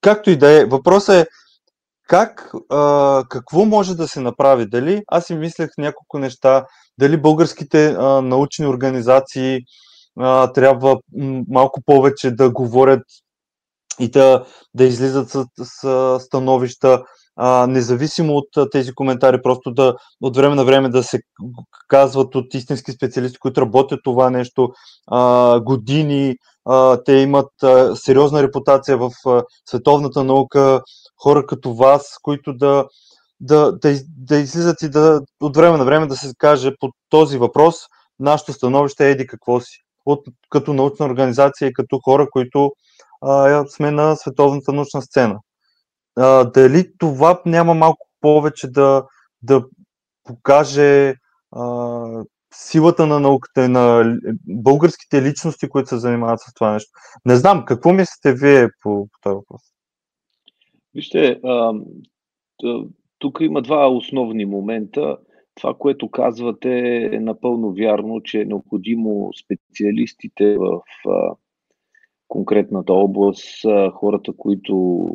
както 0.00 0.30
и 0.30 0.36
да 0.36 0.60
е, 0.60 0.64
въпросът 0.64 1.14
е 1.14 1.26
как, 2.08 2.52
а, 2.70 3.24
какво 3.28 3.64
може 3.64 3.96
да 3.96 4.08
се 4.08 4.20
направи? 4.20 4.66
Дали, 4.66 5.02
аз 5.08 5.24
си 5.24 5.34
мислех 5.34 5.70
няколко 5.78 6.18
неща, 6.18 6.66
дали 6.98 7.16
българските 7.16 7.96
а, 7.98 8.22
научни 8.22 8.66
организации 8.66 9.58
а, 10.18 10.52
трябва 10.52 10.98
малко 11.48 11.80
повече 11.86 12.30
да 12.30 12.50
говорят 12.50 13.02
и 14.00 14.10
да, 14.10 14.44
да 14.74 14.84
излизат 14.84 15.30
с, 15.30 15.44
с 15.62 16.18
становища 16.20 17.02
а, 17.36 17.66
независимо 17.66 18.32
от 18.32 18.70
тези 18.70 18.92
коментари, 18.92 19.42
просто 19.42 19.70
да 19.70 19.94
от 20.20 20.36
време 20.36 20.54
на 20.54 20.64
време 20.64 20.88
да 20.88 21.02
се 21.02 21.18
казват 21.88 22.34
от 22.34 22.54
истински 22.54 22.92
специалисти, 22.92 23.38
които 23.38 23.60
работят 23.60 24.00
това 24.04 24.30
нещо 24.30 24.68
а, 25.06 25.60
години, 25.60 26.34
а, 26.64 27.02
те 27.04 27.12
имат 27.12 27.62
а, 27.62 27.96
сериозна 27.96 28.42
репутация 28.42 28.98
в 28.98 29.10
а, 29.26 29.42
световната 29.68 30.24
наука, 30.24 30.80
хора 31.22 31.46
като 31.46 31.74
вас, 31.74 32.06
които 32.22 32.52
да, 32.52 32.84
да, 33.40 33.72
да, 33.72 33.94
да 34.06 34.36
излизат 34.36 34.82
и 34.82 34.88
да 34.88 35.22
от 35.40 35.56
време 35.56 35.78
на 35.78 35.84
време 35.84 36.06
да 36.06 36.16
се 36.16 36.32
каже 36.38 36.72
по 36.80 36.90
този 37.08 37.38
въпрос 37.38 37.76
нашето 38.18 38.52
становище 38.52 39.10
еди 39.10 39.26
какво 39.26 39.60
си. 39.60 39.78
От, 40.06 40.26
като 40.50 40.72
научна 40.72 41.06
организация 41.06 41.68
и 41.68 41.72
като 41.72 41.98
хора, 42.04 42.28
които 42.30 42.72
а, 43.20 43.64
сме 43.66 43.90
на 43.90 44.16
световната 44.16 44.72
научна 44.72 45.02
сцена. 45.02 45.38
А, 46.16 46.44
дали 46.44 46.92
това 46.98 47.42
няма 47.46 47.74
малко 47.74 48.08
повече 48.20 48.68
да, 48.68 49.04
да 49.42 49.64
покаже 50.24 51.14
а, 51.52 52.24
силата 52.54 53.06
на 53.06 53.20
науката 53.20 53.64
и 53.64 53.68
на 53.68 54.16
българските 54.46 55.22
личности, 55.22 55.68
които 55.68 55.88
се 55.88 55.98
занимават 55.98 56.40
с 56.40 56.54
това 56.54 56.72
нещо. 56.72 56.90
Не 57.24 57.36
знам, 57.36 57.64
какво 57.64 57.92
мислите 57.92 58.34
вие 58.34 58.68
по, 58.82 59.08
по 59.12 59.18
този 59.22 59.34
въпрос? 59.34 59.62
Вижте, 60.94 61.40
а, 61.44 61.72
тук 63.20 63.38
има 63.40 63.62
два 63.62 63.88
основни 63.90 64.44
момента. 64.44 65.16
Това, 65.54 65.74
което 65.74 66.10
казвате 66.10 67.08
е 67.12 67.20
напълно 67.20 67.72
вярно, 67.72 68.20
че 68.22 68.40
е 68.40 68.44
необходимо 68.44 69.30
специалистите 69.44 70.56
в 70.58 70.80
а, 71.08 71.34
конкретната 72.28 72.92
област, 72.92 73.64
а, 73.64 73.90
хората, 73.90 74.32
които 74.36 75.06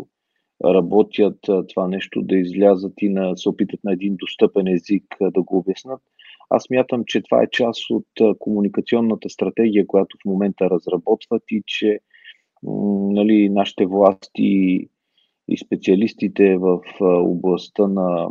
работят 0.66 1.40
това 1.68 1.88
нещо 1.88 2.22
да 2.22 2.36
излязат 2.36 2.94
и 3.02 3.10
на, 3.10 3.38
се 3.38 3.50
опитат 3.50 3.80
на 3.84 3.94
един 3.94 4.16
достъпен 4.16 4.68
език 4.68 5.18
да 5.22 5.42
го 5.42 5.58
обяснат. 5.58 6.02
Аз 6.50 6.70
мятам, 6.70 7.04
че 7.06 7.22
това 7.22 7.44
е 7.44 7.50
част 7.52 7.90
от 7.90 8.38
комуникационната 8.40 9.30
стратегия, 9.30 9.88
която 9.88 10.18
в 10.18 10.26
момента 10.26 10.70
разработват 10.70 11.44
и 11.52 11.64
че 11.66 12.00
нали, 12.64 13.50
нашите 13.50 13.86
власти 13.86 14.88
и 15.48 15.58
специалистите 15.58 16.58
в 16.58 16.80
областта 17.02 17.88
на 17.88 18.30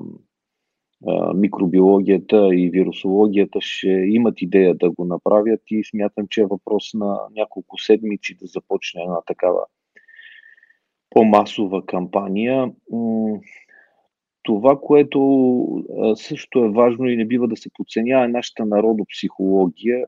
микробиологията 1.35 2.49
и 2.55 2.71
вирусологията 2.71 3.61
ще 3.61 3.89
имат 3.89 4.43
идея 4.43 4.75
да 4.75 4.91
го 4.91 5.05
направят 5.05 5.61
и 5.71 5.85
смятам, 5.85 6.27
че 6.31 6.41
е 6.41 6.47
въпрос 6.47 6.95
на 6.95 7.21
няколко 7.37 7.79
седмици 7.79 8.35
да 8.35 8.47
започне 8.47 9.03
една 9.03 9.21
такава 9.27 9.61
по-масова 11.11 11.87
кампания. 11.87 12.73
Това, 14.43 14.81
което 14.81 15.21
също 16.15 16.65
е 16.65 16.71
важно 16.71 17.09
и 17.09 17.17
не 17.17 17.25
бива 17.25 17.49
да 17.49 17.57
се 17.57 17.71
подценява 17.75 18.25
е 18.25 18.29
нашата 18.29 18.67
народопсихология 18.67 20.07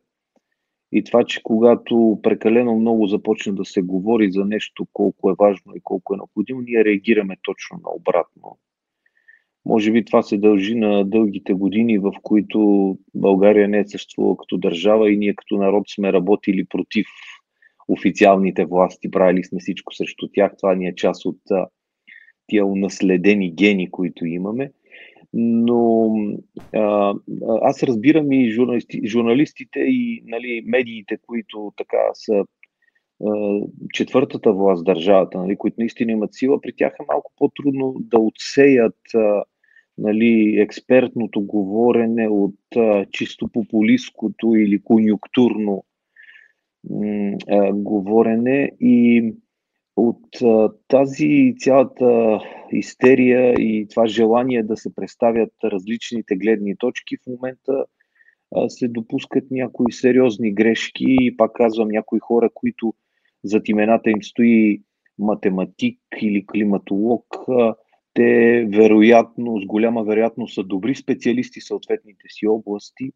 и 0.93 1.05
това, 1.05 1.25
че 1.25 1.41
когато 1.43 2.21
прекалено 2.23 2.75
много 2.75 3.07
започне 3.07 3.53
да 3.53 3.65
се 3.65 3.83
говори 3.83 4.33
за 4.33 4.45
нещо, 4.45 4.87
колко 4.93 5.31
е 5.31 5.35
важно 5.39 5.77
и 5.77 5.81
колко 5.81 6.15
е 6.15 6.17
необходимо, 6.17 6.61
ние 6.61 6.85
реагираме 6.85 7.37
точно 7.43 7.81
на 7.85 7.91
обратно. 7.95 8.59
Може 9.65 9.93
би 9.93 10.05
това 10.05 10.23
се 10.23 10.39
дължи 10.39 10.75
на 10.75 11.05
дългите 11.05 11.53
години, 11.53 11.99
в 11.99 12.13
които 12.23 12.99
България 13.15 13.69
не 13.69 13.79
е 13.79 13.87
съществувала 13.87 14.37
като 14.37 14.59
държава 14.59 15.13
и 15.13 15.17
ние 15.17 15.35
като 15.35 15.57
народ 15.57 15.85
сме 15.91 16.13
работили 16.13 16.65
против 16.65 17.07
официалните 17.89 18.65
власти, 18.65 19.11
правили 19.11 19.45
сме 19.45 19.61
всичко 19.61 19.95
срещу 19.95 20.29
тях. 20.33 20.53
Това 20.59 20.75
ни 20.75 20.87
е 20.87 20.95
част 20.95 21.25
от 21.25 21.39
тия 22.47 22.67
унаследени 22.67 23.55
гени, 23.55 23.91
които 23.91 24.27
имаме. 24.27 24.71
Но 25.33 26.15
а, 26.75 27.15
аз 27.63 27.83
разбирам 27.83 28.33
и 28.33 28.51
журналисти, 28.51 29.01
журналистите 29.07 29.81
и 29.81 30.23
нали, 30.27 30.63
медиите, 30.67 31.19
които 31.27 31.73
така 31.77 32.03
са 32.15 32.45
а, 33.27 33.61
четвъртата 33.93 34.53
власт 34.53 34.85
държавата, 34.85 35.39
нали, 35.39 35.57
които 35.57 35.77
наистина 35.79 36.13
имат 36.13 36.35
сила, 36.35 36.61
при 36.61 36.73
тях 36.77 36.93
е 37.01 37.07
малко 37.09 37.33
по-трудно 37.37 37.95
да 37.99 38.19
отсеят 38.19 38.99
а, 39.15 39.45
нали, 39.99 40.57
експертното 40.61 41.41
говорене 41.41 42.29
от 42.29 42.77
а, 42.77 43.07
чисто 43.11 43.49
популистското 43.49 44.55
или 44.55 44.83
конюнктурно 44.83 45.85
а, 47.49 47.73
говорене. 47.73 48.73
И 48.81 49.33
от 49.97 50.43
а, 50.43 50.73
тази 50.89 51.55
цялата 51.59 52.39
истерия 52.73 53.53
и 53.53 53.87
това 53.91 54.07
желание 54.07 54.63
да 54.63 54.77
се 54.77 54.95
представят 54.95 55.53
различните 55.65 56.37
гледни 56.37 56.77
точки 56.77 57.17
в 57.17 57.27
момента 57.27 57.85
а, 58.57 58.69
се 58.69 58.89
допускат 58.89 59.45
някои 59.51 59.93
сериозни 59.93 60.53
грешки 60.53 61.05
и 61.09 61.37
пак 61.37 61.53
казвам 61.53 61.89
някои 61.89 62.19
хора, 62.19 62.51
които 62.55 62.95
зад 63.45 63.69
имената 63.69 64.11
им 64.11 64.23
стои 64.23 64.83
математик 65.19 65.99
или 66.23 66.47
климатолог, 66.47 67.25
а, 67.49 67.75
те 68.15 68.65
вероятно, 68.73 69.61
с 69.61 69.67
голяма 69.67 70.05
вероятност 70.05 70.55
са 70.55 70.63
добри 70.63 70.95
специалисти 70.95 71.61
в 71.61 71.67
съответните 71.67 72.25
си 72.29 72.47
области, 72.47 73.13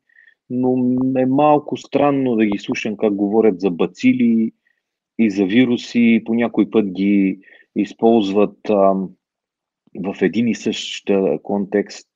но 0.50 0.96
е 1.18 1.26
малко 1.26 1.76
странно 1.76 2.36
да 2.36 2.46
ги 2.46 2.58
слушам 2.58 2.96
как 2.96 3.14
говорят 3.14 3.60
за 3.60 3.70
бацили 3.70 4.52
и 5.20 5.30
за 5.30 5.44
вируси, 5.44 6.22
по 6.24 6.34
някой 6.34 6.70
път 6.70 6.90
ги 6.90 7.38
използват 7.76 8.58
в 10.04 10.16
един 10.22 10.48
и 10.48 10.54
същ 10.54 11.10
контекст, 11.42 12.08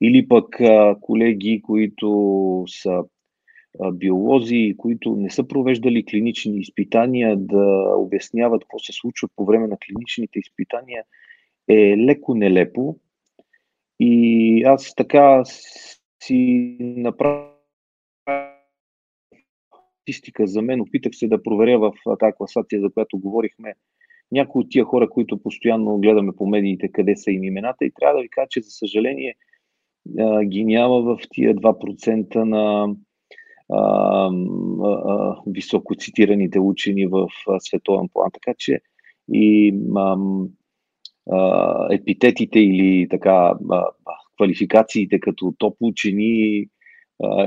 или 0.00 0.28
пък 0.28 0.60
колеги, 1.00 1.62
които 1.62 2.64
са 2.66 3.04
биолози, 3.92 4.74
които 4.78 5.16
не 5.16 5.30
са 5.30 5.48
провеждали 5.48 6.04
клинични 6.04 6.58
изпитания, 6.58 7.36
да 7.36 7.94
обясняват 7.96 8.62
какво 8.62 8.78
се 8.78 8.92
случва 8.92 9.28
по 9.36 9.44
време 9.44 9.66
на 9.66 9.76
клиничните 9.86 10.38
изпитания, 10.38 11.04
е 11.68 11.96
леко 11.96 12.34
нелепо. 12.34 12.96
И 14.00 14.62
аз 14.62 14.94
така 14.94 15.42
си 16.22 16.76
направя 16.80 17.55
статистика 20.06 20.46
за 20.46 20.62
мен, 20.62 20.80
опитах 20.80 21.12
се 21.14 21.28
да 21.28 21.42
проверя 21.42 21.78
в 21.78 21.92
тази 22.18 22.32
класация, 22.36 22.80
за 22.80 22.90
която 22.90 23.18
говорихме, 23.18 23.74
някои 24.32 24.60
от 24.60 24.70
тия 24.70 24.84
хора, 24.84 25.10
които 25.10 25.42
постоянно 25.42 25.98
гледаме 25.98 26.32
по 26.36 26.46
медиите, 26.46 26.88
къде 26.88 27.16
са 27.16 27.30
им 27.30 27.44
имената 27.44 27.84
и 27.84 27.92
трябва 28.00 28.16
да 28.16 28.22
ви 28.22 28.28
кажа, 28.28 28.46
че 28.50 28.60
за 28.60 28.70
съжаление 28.70 29.34
ги 30.44 30.64
няма 30.64 31.02
в 31.02 31.18
тия 31.30 31.54
2% 31.54 32.36
на 32.36 32.94
а, 33.72 34.30
а, 34.84 35.36
високо 35.46 35.94
цитираните 35.94 36.60
учени 36.60 37.06
в 37.06 37.28
световен 37.58 38.08
план. 38.12 38.30
Така 38.32 38.54
че 38.58 38.80
и 39.32 39.74
а, 39.96 40.16
а, 41.30 41.94
епитетите 41.94 42.58
или 42.58 43.08
така 43.10 43.54
а, 43.70 43.84
квалификациите 44.36 45.20
като 45.20 45.54
топ 45.58 45.76
учени 45.80 46.66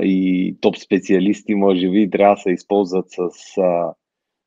и 0.02 0.56
топ 0.60 0.76
специалисти, 0.76 1.54
може 1.54 1.90
би, 1.90 2.10
трябва 2.10 2.34
да 2.34 2.40
се 2.40 2.50
използват 2.50 3.06
с, 3.10 3.58
а, 3.58 3.94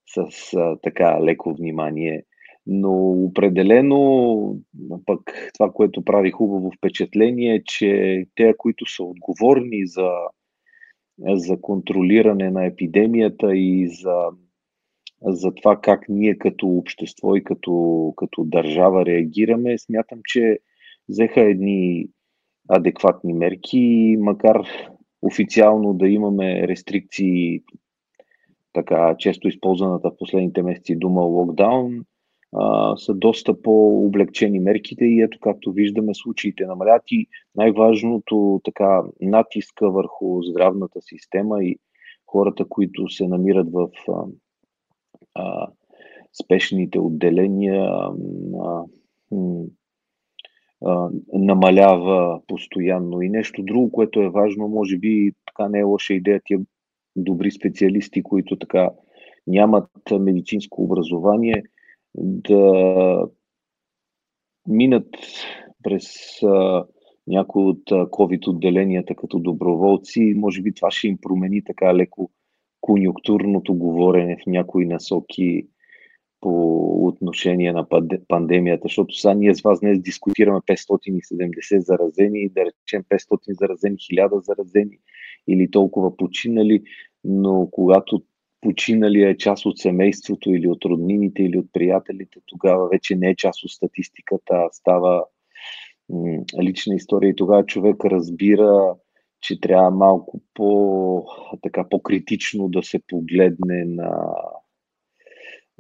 с 0.08 0.54
а, 0.54 0.78
така 0.82 1.24
леко 1.24 1.54
внимание. 1.54 2.24
Но 2.66 3.12
определено 3.12 4.58
пък 5.06 5.52
това, 5.54 5.72
което 5.72 6.06
прави 6.06 6.32
хубаво 6.32 6.72
впечатление, 6.78 7.56
е, 7.56 7.64
че 7.66 8.26
те, 8.36 8.54
които 8.58 8.86
са 8.96 9.04
отговорни 9.04 9.88
за, 9.88 10.10
за 11.20 11.62
контролиране 11.62 12.52
на 12.52 12.66
епидемията 12.66 13.56
и 13.56 13.88
за, 13.88 14.30
за 15.22 15.52
това 15.56 15.82
как 15.82 16.06
ние 16.10 16.38
като 16.38 16.68
общество 16.68 17.36
и 17.36 17.44
като, 17.44 18.14
като 18.18 18.44
държава 18.44 19.06
реагираме, 19.06 19.78
смятам, 19.78 20.20
че 20.26 20.60
взеха 21.10 21.42
едни 21.42 22.08
адекватни 22.70 23.34
мерки, 23.34 24.18
макар 24.20 24.62
официално 25.24 25.94
да 25.94 26.08
имаме 26.08 26.68
рестрикции, 26.68 27.62
така 28.74 29.16
често 29.20 29.48
използваната 29.48 30.10
в 30.12 30.18
последните 30.18 30.64
месеци 30.64 30.96
дума 30.96 31.22
локдаун, 31.22 32.06
са 32.98 33.14
доста 33.14 33.62
по-облегчени 33.62 34.60
мерките 34.60 35.06
и 35.06 35.22
ето 35.22 35.38
както 35.42 35.72
виждаме 35.72 36.14
случаите 36.14 36.66
намалят 36.66 37.04
и 37.08 37.28
най-важното 37.56 38.62
така 38.64 39.04
натиска 39.22 39.92
върху 39.92 40.42
здравната 40.44 41.02
система 41.02 41.64
и 41.64 41.78
хората, 42.28 42.66
които 42.70 43.10
се 43.10 43.28
намират 43.28 43.68
в 43.72 43.90
а, 44.10 44.26
а, 45.36 45.68
спешните 46.44 47.00
отделения 47.00 47.86
а, 47.86 48.84
намалява 51.34 52.42
постоянно. 52.48 53.22
И 53.22 53.30
нещо 53.30 53.64
друго, 53.64 53.92
което 53.92 54.22
е 54.22 54.30
важно, 54.30 54.68
може 54.68 54.98
би 54.98 55.32
така 55.46 55.70
не 55.70 55.80
е 55.80 55.84
лоша 55.84 56.14
идея 56.14 56.42
тия 56.46 56.60
добри 57.16 57.52
специалисти, 57.52 58.24
които 58.24 58.56
така 58.56 58.90
нямат 59.48 59.90
медицинско 60.20 60.84
образование, 60.84 61.64
да 62.16 63.28
минат 64.68 65.08
през 65.84 66.06
а, 66.44 66.86
някои 67.28 67.66
от 67.66 67.84
COVID 67.90 68.48
отделенията 68.48 69.16
като 69.16 69.40
доброволци. 69.40 70.34
Може 70.38 70.62
би 70.62 70.74
това 70.74 70.92
ще 70.92 71.08
им 71.08 71.18
промени 71.22 71.64
така 71.64 71.96
леко 71.96 72.32
конюнктурното 72.82 73.76
говорене 73.76 74.38
в 74.44 74.46
някои 74.48 74.86
насоки 74.86 75.68
по 76.44 77.08
отношение 77.08 77.74
на 77.74 77.88
пандемията, 78.28 78.82
защото 78.84 79.16
сега 79.16 79.34
ние 79.34 79.56
с 79.56 79.62
вас 79.62 79.80
днес 79.80 80.00
дискутираме 80.02 80.60
570 80.60 81.78
заразени, 81.78 82.50
да 82.50 82.62
речем 82.62 83.04
500 83.10 83.40
заразени, 83.60 83.96
1000 83.96 84.40
заразени 84.40 84.98
или 85.48 85.72
толкова 85.72 86.18
починали, 86.18 86.84
но 87.24 87.68
когато 87.72 88.24
починали 88.62 89.24
е 89.24 89.38
част 89.38 89.66
от 89.66 89.80
семейството 89.80 90.50
или 90.50 90.68
от 90.68 90.86
роднините 90.86 91.44
или 91.44 91.58
от 91.58 91.68
приятелите, 91.74 92.40
тогава 92.46 92.90
вече 92.90 93.16
не 93.16 93.30
е 93.30 93.36
част 93.36 93.64
от 93.64 93.72
статистиката, 93.72 94.54
а 94.54 94.70
става 94.72 95.26
лична 96.62 96.96
история. 96.96 97.30
И 97.30 97.36
тогава 97.36 97.66
човек 97.66 98.06
разбира, 98.06 98.96
че 99.42 99.60
трябва 99.60 99.92
малко 99.92 100.42
по, 100.54 101.26
така, 101.62 101.90
по-критично 101.90 102.70
да 102.70 102.84
се 102.84 103.00
погледне 103.08 103.86
на, 103.86 104.34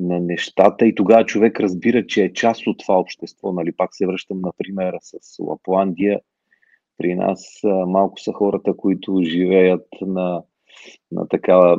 на 0.04 0.20
нещата 0.20 0.88
и 0.88 0.96
тогава 0.96 1.26
човек 1.26 1.60
разбира, 1.60 2.08
че 2.08 2.24
е 2.24 2.34
част 2.34 2.68
от 2.68 2.80
това 2.80 3.00
общество. 3.00 3.54
Нали, 3.54 3.72
пак 3.72 3.90
се 3.96 4.06
връщам 4.08 4.42
на 4.42 4.52
примера 4.58 4.98
с 5.02 5.40
Лапландия. 5.40 6.20
При 6.98 7.16
нас 7.16 7.60
малко 7.88 8.20
са 8.20 8.32
хората, 8.34 8.78
които 8.78 9.22
живеят 9.24 9.88
на, 10.02 10.44
на 11.12 11.28
такава 11.28 11.78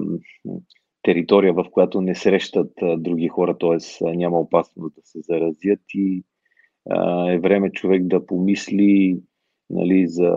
територия, 1.02 1.52
в 1.52 1.64
която 1.70 2.00
не 2.00 2.14
срещат 2.14 2.72
други 2.98 3.28
хора, 3.28 3.58
т.е. 3.58 4.04
няма 4.16 4.40
опасност 4.40 4.94
да 4.94 5.02
се 5.04 5.20
заразят 5.20 5.80
и 5.94 6.24
е 7.28 7.38
време 7.38 7.72
човек 7.72 8.06
да 8.06 8.26
помисли 8.26 9.20
нали, 9.70 10.08
за, 10.08 10.32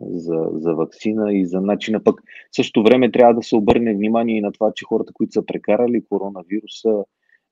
за, 0.00 0.48
за 0.52 0.74
вакцина 0.74 1.32
и 1.32 1.46
за 1.46 1.60
начина. 1.60 2.02
Пък 2.04 2.20
в 2.52 2.56
същото 2.56 2.82
време 2.82 3.12
трябва 3.12 3.34
да 3.34 3.42
се 3.42 3.56
обърне 3.56 3.94
внимание 3.94 4.36
и 4.36 4.40
на 4.40 4.52
това, 4.52 4.72
че 4.74 4.84
хората, 4.84 5.12
които 5.12 5.32
са 5.32 5.46
прекарали 5.46 6.04
коронавируса, 6.08 7.04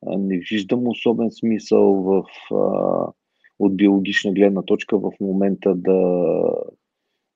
не 0.03 0.39
виждам 0.51 0.89
особен 0.89 1.31
смисъл 1.31 1.95
в, 1.95 2.25
а, 2.55 3.13
от 3.59 3.77
биологична 3.77 4.33
гледна 4.33 4.63
точка 4.63 4.99
в 4.99 5.13
момента 5.21 5.75
да, 5.75 6.43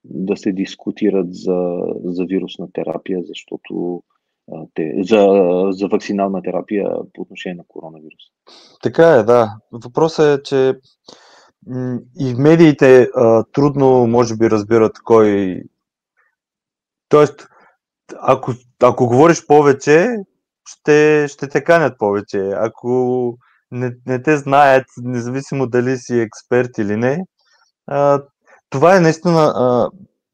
да 0.03 0.37
се 0.37 0.51
дискутират 0.51 1.35
за, 1.35 1.77
за 2.03 2.25
вирусна 2.25 2.67
терапия, 2.73 3.23
защото 3.23 4.03
те, 4.73 5.03
за, 5.03 5.27
за 5.69 5.87
вакцинална 5.87 6.41
терапия 6.41 6.89
по 7.13 7.21
отношение 7.21 7.55
на 7.55 7.63
коронавирус. 7.67 8.23
Така 8.83 9.09
е, 9.09 9.23
да. 9.23 9.55
Въпросът 9.71 10.39
е, 10.39 10.43
че 10.43 10.73
и 12.19 12.33
в 12.35 12.37
медиите 12.37 13.09
а, 13.15 13.43
трудно, 13.43 14.07
може 14.07 14.35
би, 14.35 14.49
разбират 14.49 14.99
кой. 15.03 15.61
Тоест, 17.09 17.47
ако, 18.19 18.51
ако 18.83 19.07
говориш 19.07 19.45
повече, 19.47 20.15
ще, 20.65 21.27
ще 21.29 21.47
те 21.47 21.63
канят 21.63 21.97
повече. 21.97 22.51
Ако 22.55 23.37
не, 23.71 23.91
не 24.05 24.23
те 24.23 24.37
знаят, 24.37 24.85
независимо 24.97 25.67
дали 25.67 25.97
си 25.97 26.19
експерт 26.19 26.77
или 26.77 26.95
не, 26.95 27.19
а, 27.87 28.21
това 28.69 28.97
е 28.97 28.99
наистина. 28.99 29.53
А, 29.55 29.89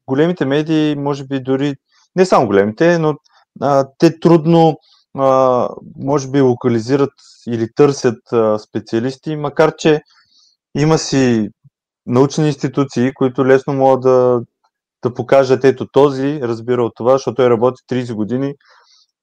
големите 0.06 0.44
медии, 0.44 0.96
може 0.96 1.24
би 1.24 1.40
дори, 1.40 1.74
не 2.16 2.26
само 2.26 2.46
големите, 2.46 2.98
но 2.98 3.14
а, 3.60 3.88
те 3.98 4.20
трудно, 4.20 4.78
а, 5.18 5.68
може 5.96 6.30
би, 6.30 6.40
локализират 6.40 7.12
или 7.46 7.72
търсят 7.74 8.32
а, 8.32 8.58
специалисти, 8.58 9.36
макар 9.36 9.76
че 9.76 10.02
има 10.74 10.98
си 10.98 11.48
научни 12.06 12.46
институции, 12.46 13.14
които 13.14 13.46
лесно 13.46 13.74
могат 13.74 14.00
да, 14.02 14.40
да 15.02 15.14
покажат 15.14 15.64
ето 15.64 15.86
този, 15.92 16.40
разбира 16.42 16.84
от 16.84 16.92
това, 16.96 17.12
защото 17.12 17.34
той 17.34 17.50
работи 17.50 17.82
30 17.90 18.14
години 18.14 18.54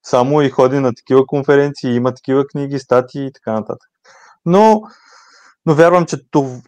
само 0.10 0.42
и 0.42 0.50
ходи 0.50 0.80
на 0.80 0.94
такива 0.94 1.26
конференции, 1.26 1.96
има 1.96 2.14
такива 2.14 2.48
книги, 2.48 2.80
статии 2.80 3.26
и 3.26 3.32
така 3.32 3.52
нататък. 3.52 3.90
Но, 4.46 4.82
но 5.66 5.76
вярвам, 5.76 6.06
че 6.06 6.18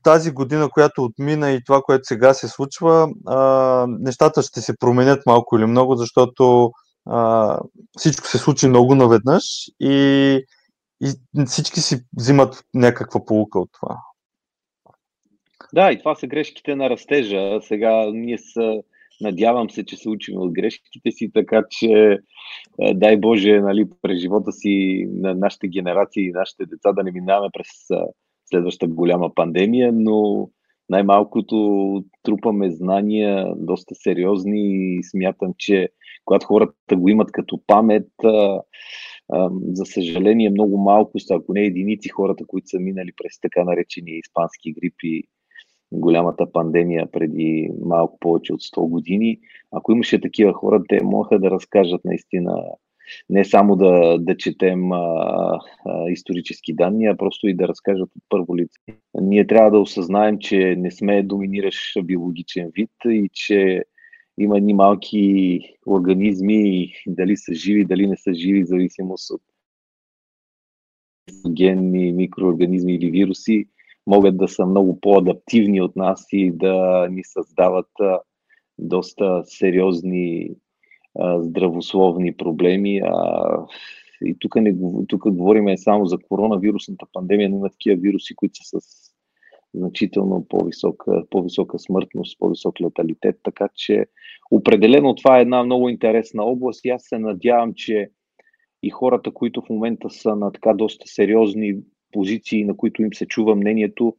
тази 0.04 0.32
година, 0.32 0.70
която 0.70 1.04
отмина 1.04 1.52
и 1.52 1.64
това, 1.64 1.82
което 1.82 2.06
сега 2.06 2.34
се 2.34 2.48
случва, 2.48 3.10
нещата 3.88 4.42
ще 4.42 4.62
се 4.62 4.78
променят 4.78 5.26
малко 5.26 5.58
или 5.58 5.66
много, 5.66 5.96
защото 5.96 6.72
всичко 7.98 8.28
се 8.28 8.38
случи 8.38 8.68
много 8.68 8.96
наведнъж 8.96 9.44
и, 9.80 10.46
и 11.02 11.14
всички 11.46 11.80
си 11.80 12.06
взимат 12.18 12.64
някаква 12.74 13.26
полука 13.26 13.60
от 13.60 13.70
това. 13.74 13.98
Да, 15.74 15.92
и 15.92 16.00
това 16.00 16.16
са 16.16 16.28
грешките 16.28 16.76
на 16.76 16.90
растежа. 16.90 17.60
Сега 17.62 18.06
ние 18.14 18.38
са, 18.38 18.82
надявам 19.22 19.70
се, 19.70 19.86
че 19.86 19.96
се 19.98 20.10
учим 20.10 20.38
от 20.38 20.52
грешките 20.54 21.12
си, 21.12 21.32
така 21.34 21.64
че 21.70 22.20
дай 22.94 23.18
Боже, 23.18 23.60
нали, 23.60 23.86
през 24.02 24.20
живота 24.20 24.52
си 24.52 25.06
на 25.12 25.36
нашите 25.36 25.68
генерации 25.68 26.24
и 26.24 26.32
нашите 26.32 26.66
деца 26.66 26.94
да 26.94 27.04
не 27.04 27.12
минаваме 27.12 27.50
през 27.54 27.68
следващата 28.46 28.94
голяма 28.94 29.34
пандемия, 29.36 29.92
но 29.94 30.50
най-малкото 30.90 32.04
трупаме 32.24 32.72
знания 32.72 33.54
доста 33.58 33.96
сериозни 33.96 34.96
и 34.98 35.04
смятам, 35.04 35.54
че 35.58 35.90
когато 36.26 36.46
хората 36.46 36.96
го 36.96 37.10
имат 37.10 37.32
като 37.32 37.62
памет, 37.68 38.08
за 39.72 39.86
съжаление 39.86 40.50
много 40.50 40.78
малко 40.78 41.20
са, 41.20 41.36
ако 41.36 41.54
не 41.54 41.62
единици 41.62 42.10
хората, 42.10 42.44
които 42.48 42.68
са 42.68 42.80
минали 42.80 43.12
през 43.24 43.40
така 43.40 43.64
наречени 43.64 44.12
испански 44.12 44.74
грипи 44.74 45.24
голямата 45.92 46.52
пандемия 46.52 47.08
преди 47.12 47.72
малко 47.86 48.18
повече 48.20 48.54
от 48.54 48.62
100 48.62 48.90
години. 48.90 49.40
Ако 49.72 49.92
имаше 49.92 50.22
такива 50.22 50.54
хора, 50.54 50.84
те 50.90 51.04
могаха 51.04 51.40
да 51.40 51.52
разкажат 51.52 52.06
наистина 52.06 52.64
не 53.30 53.46
само 53.46 53.76
да, 53.76 54.18
да 54.20 54.38
четем 54.38 54.92
а, 54.92 54.98
а, 55.86 56.10
исторически 56.10 56.74
данни, 56.74 57.06
а 57.06 57.18
просто 57.18 57.48
и 57.48 57.54
да 57.54 57.68
разкажат 57.68 58.10
от 58.16 58.24
първо 58.30 58.58
лице. 58.58 58.80
Ние 59.22 59.48
трябва 59.48 59.72
да 59.72 59.80
осъзнаем, 59.80 60.40
че 60.40 60.76
не 60.78 60.92
сме 60.92 61.24
доминиращ 61.24 62.06
биологичен 62.06 62.72
вид 62.76 62.92
и 63.06 63.30
че 63.34 63.84
има 64.38 64.58
едни 64.58 64.74
малки 64.74 65.60
организми, 65.88 66.94
дали 67.08 67.38
са 67.38 67.54
живи, 67.54 67.86
дали 67.86 68.08
не 68.08 68.18
са 68.18 68.34
живи, 68.34 68.64
в 68.64 68.68
зависимост 68.68 69.32
от 69.32 69.42
генни 71.50 72.12
микроорганизми 72.12 72.96
или 72.96 73.12
вируси, 73.12 73.66
могат 74.08 74.38
да 74.38 74.48
са 74.48 74.66
много 74.66 75.00
по-адаптивни 75.00 75.82
от 75.82 75.96
нас 75.96 76.26
и 76.32 76.52
да 76.52 77.08
ни 77.12 77.24
създават 77.24 77.90
доста 78.78 79.42
сериозни 79.46 80.50
здравословни 81.38 82.38
проблеми. 82.38 83.02
И 84.26 84.36
тук, 84.40 84.56
не, 84.56 84.76
тук 85.08 85.32
говорим 85.32 85.78
само 85.78 86.06
за 86.06 86.18
коронавирусната 86.18 87.06
пандемия, 87.14 87.50
но 87.50 87.58
има 87.58 87.70
такива 87.70 88.02
вируси, 88.02 88.36
които 88.36 88.60
са 88.64 88.82
с 88.82 89.12
значително 89.74 90.46
по-висока, 90.50 91.24
по-висока 91.30 91.80
смъртност, 91.80 92.40
по-висок 92.40 92.82
леталитет, 92.82 93.40
така 93.44 93.70
че 93.76 94.06
определено 94.52 95.16
това 95.16 95.38
е 95.38 95.42
една 95.42 95.64
много 95.64 95.90
интересна 95.90 96.44
област 96.44 96.86
и 96.86 96.90
аз 96.90 97.04
се 97.04 97.20
надявам, 97.20 97.74
че 97.74 98.10
и 98.84 98.90
хората, 98.90 99.32
които 99.32 99.62
в 99.62 99.70
момента 99.70 100.10
са 100.10 100.36
на 100.36 100.52
така 100.52 100.74
доста 100.74 101.08
сериозни 101.08 101.78
позиции, 102.12 102.66
на 102.66 102.78
които 102.78 103.02
им 103.02 103.14
се 103.14 103.26
чува 103.26 103.56
мнението, 103.56 104.16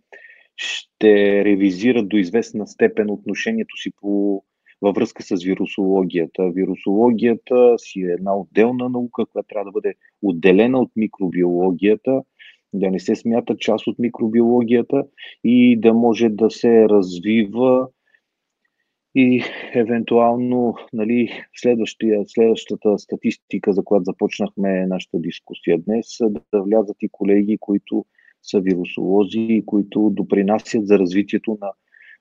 ще 0.56 1.44
ревизират 1.44 2.08
до 2.08 2.16
известна 2.16 2.66
степен 2.66 3.10
отношението 3.10 3.76
си 3.76 3.90
по, 4.00 4.42
във 4.82 4.94
връзка 4.94 5.22
с 5.22 5.44
вирусологията. 5.44 6.50
Вирусологията 6.50 7.74
си 7.78 8.00
е 8.00 8.12
една 8.12 8.36
отделна 8.36 8.88
наука, 8.88 9.26
която 9.26 9.48
трябва 9.48 9.64
да 9.64 9.72
бъде 9.72 9.94
отделена 10.22 10.78
от 10.78 10.90
микробиологията, 10.96 12.22
да 12.72 12.90
не 12.90 13.00
се 13.00 13.16
смята 13.16 13.56
част 13.56 13.86
от 13.86 13.98
микробиологията 13.98 15.04
и 15.44 15.80
да 15.80 15.94
може 15.94 16.28
да 16.28 16.50
се 16.50 16.88
развива 16.88 17.88
и 19.14 19.42
евентуално 19.74 20.74
нали, 20.92 21.44
следващата 22.26 22.98
статистика, 22.98 23.72
за 23.72 23.84
която 23.84 24.04
започнахме 24.04 24.86
нашата 24.86 25.18
дискусия 25.18 25.78
днес, 25.78 26.06
да 26.52 26.62
влязат 26.62 26.96
и 27.02 27.08
колеги, 27.08 27.58
които 27.60 28.04
са 28.42 28.60
вирусолози 28.60 29.46
и 29.48 29.66
които 29.66 30.10
допринасят 30.10 30.86
за 30.86 30.98
развитието 30.98 31.58
на 31.60 31.72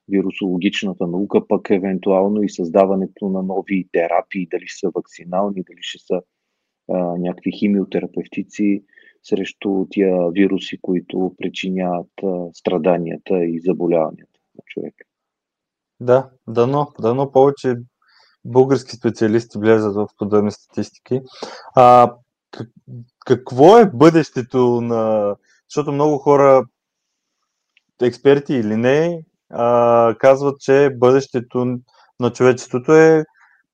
вирусологичната 0.09 1.07
наука, 1.07 1.47
пък 1.47 1.69
евентуално 1.69 2.43
и 2.43 2.49
създаването 2.49 3.29
на 3.29 3.43
нови 3.43 3.87
терапии, 3.91 4.47
дали 4.51 4.67
са 4.67 4.89
вакцинални, 4.95 5.63
дали 5.63 5.79
ще 5.81 5.97
са 5.97 6.21
а, 6.89 7.17
някакви 7.17 7.51
химиотерапевтици 7.51 8.83
срещу 9.23 9.85
тия 9.89 10.29
вируси, 10.29 10.77
които 10.81 11.35
причиняват 11.37 12.11
а, 12.23 12.49
страданията 12.53 13.45
и 13.45 13.59
заболяванията 13.59 14.39
на 14.55 14.61
човека. 14.65 15.05
Да, 16.01 16.29
дано, 16.47 16.91
дано 16.99 17.31
повече 17.31 17.75
български 18.45 18.95
специалисти 18.95 19.57
влезат 19.57 19.95
в 19.95 20.07
подобни 20.17 20.51
статистики. 20.51 21.21
А, 21.75 22.13
какво 23.25 23.77
е 23.77 23.85
бъдещето 23.93 24.81
на... 24.81 25.35
Защото 25.69 25.91
много 25.91 26.17
хора, 26.17 26.63
експерти 28.01 28.53
или 28.53 28.75
не, 28.75 29.23
а, 29.49 30.15
казват, 30.19 30.59
че 30.59 30.89
бъдещето 30.97 31.77
на 32.19 32.33
човечеството 32.33 32.93
е 32.93 33.23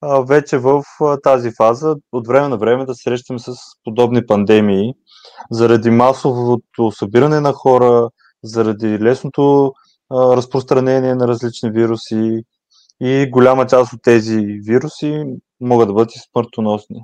а, 0.01 0.21
вече 0.21 0.57
в 0.57 0.83
а, 1.01 1.17
тази 1.17 1.51
фаза. 1.57 1.95
От 2.11 2.27
време 2.27 2.47
на 2.47 2.57
време 2.57 2.85
да 2.85 2.95
се 2.95 3.03
срещаме 3.03 3.39
с 3.39 3.55
подобни 3.83 4.25
пандемии, 4.25 4.93
заради 5.51 5.89
масовото 5.89 6.91
събиране 6.91 7.39
на 7.39 7.53
хора, 7.53 8.09
заради 8.43 8.99
лесното 8.99 9.73
разпространение 10.11 11.15
на 11.15 11.27
различни 11.27 11.71
вируси 11.71 12.43
и 13.01 13.29
голяма 13.29 13.67
част 13.67 13.93
от 13.93 14.01
тези 14.03 14.39
вируси 14.41 15.23
могат 15.61 15.87
да 15.87 15.93
бъдат 15.93 16.15
и 16.15 16.19
смъртоносни. 16.19 16.99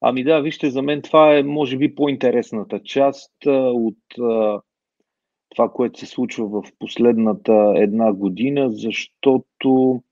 Ами 0.00 0.24
да, 0.24 0.40
вижте, 0.40 0.70
за 0.70 0.82
мен 0.82 1.02
това 1.02 1.36
е, 1.36 1.42
може 1.42 1.76
би, 1.76 1.94
по-интересната 1.94 2.80
част 2.82 3.32
от 3.46 3.98
това, 5.50 5.68
което 5.68 5.98
се 5.98 6.06
случва 6.06 6.46
в 6.46 6.62
последната 6.78 7.72
една 7.76 8.12
година, 8.12 8.70
защото 8.72 10.02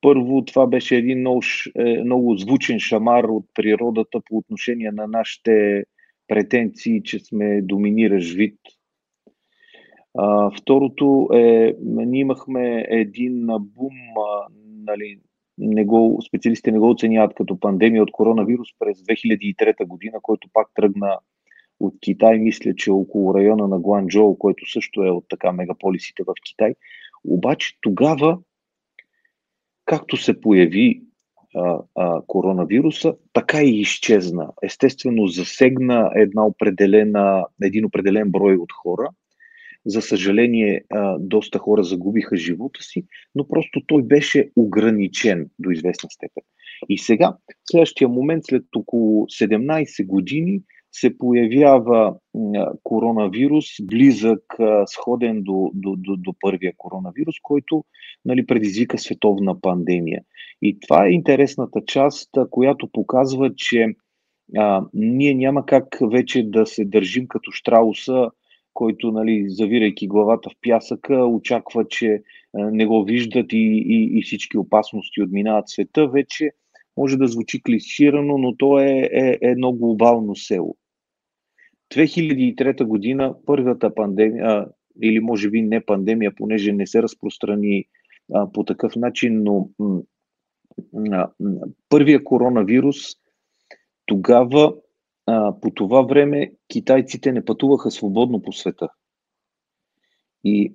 първо 0.00 0.44
това 0.44 0.66
беше 0.66 0.96
един 0.96 1.20
много, 1.20 1.40
е, 1.78 2.04
много 2.04 2.36
звучен 2.36 2.78
шамар 2.78 3.24
от 3.24 3.44
природата 3.54 4.20
по 4.28 4.36
отношение 4.36 4.90
на 4.92 5.06
нашите 5.06 5.84
претенции, 6.28 7.02
че 7.02 7.18
сме 7.18 7.62
доминиращ 7.62 8.34
вид. 8.34 8.58
Второто 10.58 11.28
е, 11.34 11.74
ние 11.80 12.20
имахме 12.20 12.86
един 12.88 13.46
бум, 13.46 13.94
а, 14.16 14.46
нали, 14.84 15.20
не 15.58 15.84
го, 15.84 16.22
специалистите 16.28 16.72
не 16.72 16.78
го 16.78 16.90
оценяват 16.90 17.34
като 17.34 17.60
пандемия 17.60 18.02
от 18.02 18.12
коронавирус 18.12 18.68
през 18.78 18.98
2003 18.98 19.86
година, 19.86 20.18
който 20.22 20.48
пак 20.52 20.68
тръгна 20.74 21.18
от 21.80 21.94
Китай, 22.00 22.38
мисля, 22.38 22.74
че 22.74 22.90
около 22.90 23.34
района 23.34 23.68
на 23.68 23.78
Гуанчжоу, 23.78 24.38
който 24.38 24.70
също 24.70 25.02
е 25.02 25.10
от 25.10 25.24
така 25.28 25.52
мегаполисите 25.52 26.22
в 26.22 26.34
Китай. 26.44 26.74
Обаче 27.24 27.78
тогава, 27.80 28.38
както 29.84 30.16
се 30.16 30.40
появи 30.40 31.02
а, 31.54 31.78
а, 31.94 32.22
коронавируса, 32.26 33.14
така 33.32 33.62
и 33.62 33.80
изчезна. 33.80 34.48
Естествено, 34.62 35.26
засегна 35.26 36.10
една 36.14 36.46
определена, 36.46 37.46
един 37.62 37.84
определен 37.84 38.30
брой 38.30 38.56
от 38.56 38.72
хора. 38.72 39.08
За 39.86 40.02
съжаление, 40.02 40.82
доста 41.18 41.58
хора 41.58 41.82
загубиха 41.82 42.36
живота 42.36 42.82
си, 42.82 43.04
но 43.34 43.48
просто 43.48 43.80
той 43.86 44.02
беше 44.02 44.50
ограничен 44.56 45.50
до 45.58 45.70
известна 45.70 46.10
степен. 46.10 46.42
И 46.88 46.98
сега, 46.98 47.36
в 47.48 47.70
следващия 47.70 48.08
момент, 48.08 48.44
след 48.46 48.64
около 48.76 49.26
17 49.26 50.06
години, 50.06 50.60
се 50.92 51.18
появява 51.18 52.14
коронавирус, 52.82 53.64
близък, 53.82 54.42
сходен 54.86 55.42
до, 55.42 55.70
до, 55.74 55.96
до, 55.96 56.16
до 56.16 56.34
първия 56.40 56.72
коронавирус, 56.76 57.34
който 57.42 57.84
нали, 58.24 58.46
предизвика 58.46 58.98
световна 58.98 59.60
пандемия. 59.60 60.22
И 60.62 60.80
това 60.80 61.06
е 61.06 61.10
интересната 61.10 61.80
част, 61.86 62.30
която 62.50 62.88
показва, 62.92 63.54
че 63.56 63.86
а, 64.56 64.84
ние 64.94 65.34
няма 65.34 65.66
как 65.66 65.98
вече 66.02 66.42
да 66.42 66.66
се 66.66 66.84
държим 66.84 67.28
като 67.28 67.50
Штрауса, 67.50 68.30
който, 68.74 69.12
нали, 69.12 69.44
завирайки 69.48 70.06
главата 70.06 70.50
в 70.50 70.52
пясъка, 70.62 71.24
очаква, 71.24 71.88
че 71.88 72.22
а, 72.54 72.70
не 72.70 72.86
го 72.86 73.04
виждат 73.04 73.52
и, 73.52 73.84
и, 73.86 74.18
и 74.18 74.22
всички 74.22 74.58
опасности 74.58 75.22
отминават 75.22 75.68
света. 75.68 76.08
Вече 76.08 76.50
може 76.96 77.16
да 77.16 77.28
звучи 77.28 77.62
клиширано, 77.62 78.38
но 78.38 78.56
то 78.56 78.80
е, 78.80 79.08
е 79.12 79.38
едно 79.42 79.72
глобално 79.72 80.36
село. 80.36 80.76
2003 81.94 82.84
година, 82.84 83.34
първата 83.46 83.94
пандемия, 83.94 84.66
или 85.02 85.20
може 85.20 85.50
би 85.50 85.62
не 85.62 85.80
пандемия, 85.80 86.32
понеже 86.36 86.72
не 86.72 86.86
се 86.86 87.02
разпространи 87.02 87.84
а, 88.34 88.52
по 88.52 88.64
такъв 88.64 88.96
начин, 88.96 89.42
но 89.42 89.68
първия 91.88 92.24
коронавирус, 92.24 92.96
тогава, 94.06 94.74
а, 95.30 95.60
по 95.60 95.70
това 95.70 96.02
време, 96.02 96.52
китайците 96.68 97.32
не 97.32 97.44
пътуваха 97.44 97.90
свободно 97.90 98.42
по 98.42 98.52
света. 98.52 98.88
И 100.44 100.74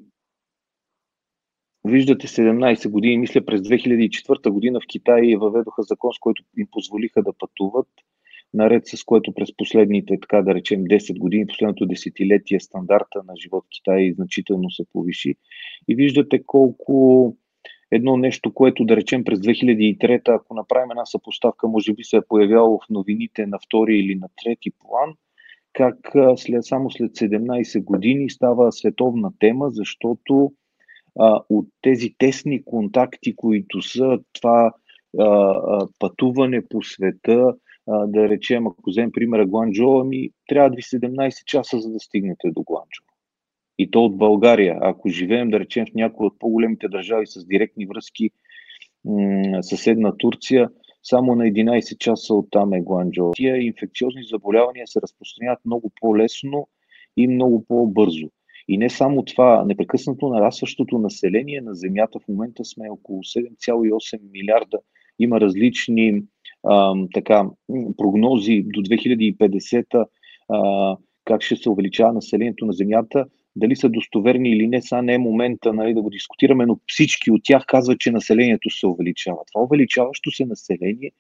Виждате 1.86 2.28
17 2.28 2.89
години, 2.89 3.18
мисля 3.18 3.46
през 3.46 3.62
2004 3.62 4.50
година 4.50 4.80
в 4.80 4.88
Китай 4.88 5.36
въведоха 5.36 5.84
закон, 5.84 6.12
с 6.13 6.20
който 6.20 6.44
им 6.58 6.68
позволиха 6.72 7.24
да 7.24 7.34
пътуват, 7.34 7.88
наред 8.54 8.88
с 8.88 9.04
което 9.04 9.34
през 9.34 9.58
последните, 9.58 10.20
така 10.22 10.41
да 10.41 10.56
речем, 10.56 10.84
10 10.84 11.20
години, 11.20 11.48
последното 11.48 11.86
десетилетие, 11.86 12.60
стандарта 12.60 13.22
на 13.28 13.34
живот 13.36 13.63
в 13.65 13.70
Китай 13.70 14.13
значително 14.15 14.72
се 14.72 14.84
повиши. 14.94 15.36
И 15.88 15.96
виждате 15.96 16.44
колко 16.44 17.38
едно 17.95 18.17
нещо, 18.17 18.53
което 18.53 18.86
да 18.86 18.95
речем 18.95 19.23
през 19.23 19.39
2003, 19.39 20.36
ако 20.36 20.53
направим 20.53 20.91
една 20.91 21.05
съпоставка, 21.05 21.67
може 21.67 21.93
би 21.93 22.03
се 22.03 22.17
е 22.17 22.27
появяло 22.29 22.79
в 22.79 22.89
новините 22.89 23.45
на 23.45 23.60
втори 23.65 23.97
или 23.97 24.15
на 24.15 24.27
трети 24.43 24.71
план, 24.71 25.13
как 25.73 25.97
след, 26.36 26.65
само 26.65 26.91
след 26.91 27.12
17 27.12 27.84
години 27.84 28.29
става 28.29 28.71
световна 28.71 29.31
тема, 29.39 29.69
защото 29.69 30.51
а, 31.19 31.41
от 31.49 31.67
тези 31.81 32.15
тесни 32.17 32.63
контакти, 32.65 33.36
които 33.36 33.81
са 33.81 34.19
това 34.34 34.71
а, 35.19 35.23
а, 35.23 35.88
пътуване 35.99 36.67
по 36.69 36.84
света, 36.84 37.53
а, 37.88 38.08
да 38.08 38.29
речем, 38.29 38.67
ако 38.67 38.89
вземем 38.89 39.12
примера 39.12 39.45
Гуанчжоу, 39.45 39.99
ами 39.99 40.29
трябва 40.47 40.69
да 40.69 40.75
ви 40.75 40.81
17 40.81 41.45
часа, 41.45 41.79
за 41.79 41.91
да 41.91 41.99
стигнете 41.99 42.51
до 42.51 42.63
Гуанчжоу. 42.63 43.14
И 43.78 43.92
то 43.92 44.06
от 44.06 44.18
България. 44.18 44.78
Ако 44.82 45.10
живеем, 45.10 45.50
да 45.50 45.60
речем, 45.60 45.86
в 45.86 45.96
някои 45.96 46.28
от 46.28 46.40
по-големите 46.40 46.88
държави 46.88 47.28
с 47.28 47.46
директни 47.46 47.86
връзки, 47.86 48.30
съседна 49.62 50.18
Турция, 50.18 50.70
само 51.04 51.36
на 51.36 51.44
11 51.44 51.98
часа 51.98 52.34
от 52.34 52.48
там 52.52 52.74
е 52.74 52.82
Гуанчжоу. 52.82 53.32
Тия 53.32 53.58
инфекциозни 53.58 54.24
заболявания 54.24 54.88
се 54.88 55.02
разпространяват 55.02 55.60
много 55.66 55.92
по-лесно 56.02 56.68
и 57.18 57.28
много 57.28 57.66
по-бързо. 57.66 58.30
И 58.68 58.78
не 58.78 58.90
само 58.90 59.26
това, 59.26 59.66
непрекъснато 59.66 60.30
нарастващото 60.30 60.98
население 60.98 61.62
на 61.62 61.76
Земята 61.76 62.20
в 62.20 62.28
момента 62.28 62.66
сме 62.66 62.90
около 62.90 63.20
7,8 63.20 64.20
милиарда. 64.32 64.78
Има 65.20 65.42
различни 65.42 66.24
а, 66.64 66.96
така, 67.14 67.50
прогнози 67.98 68.64
до 68.68 68.80
2050 68.80 70.08
а, 70.50 70.98
как 71.26 71.42
ще 71.42 71.56
се 71.56 71.70
увеличава 71.70 72.14
населението 72.14 72.66
на 72.66 72.74
Земята. 72.74 73.26
Дали 73.56 73.76
са 73.76 73.89
достоверни 73.89 74.50
или 74.52 74.68
не, 74.68 74.82
сега 74.82 75.02
не 75.02 75.13
е 75.13 75.18
момента 75.18 75.74
нали, 75.74 75.94
да 75.94 76.02
го 76.02 76.10
дискутираме, 76.10 76.65
но 76.65 76.80
всички 76.88 77.32
от 77.32 77.41
тях 77.44 77.65
казват, 77.68 78.00
че 78.00 78.12
населението 78.12 78.70
се 78.70 78.88
увеличава. 78.88 79.38
Това 79.54 79.63
увеличаващо 79.63 80.32
се 80.32 80.46
население 80.46 81.12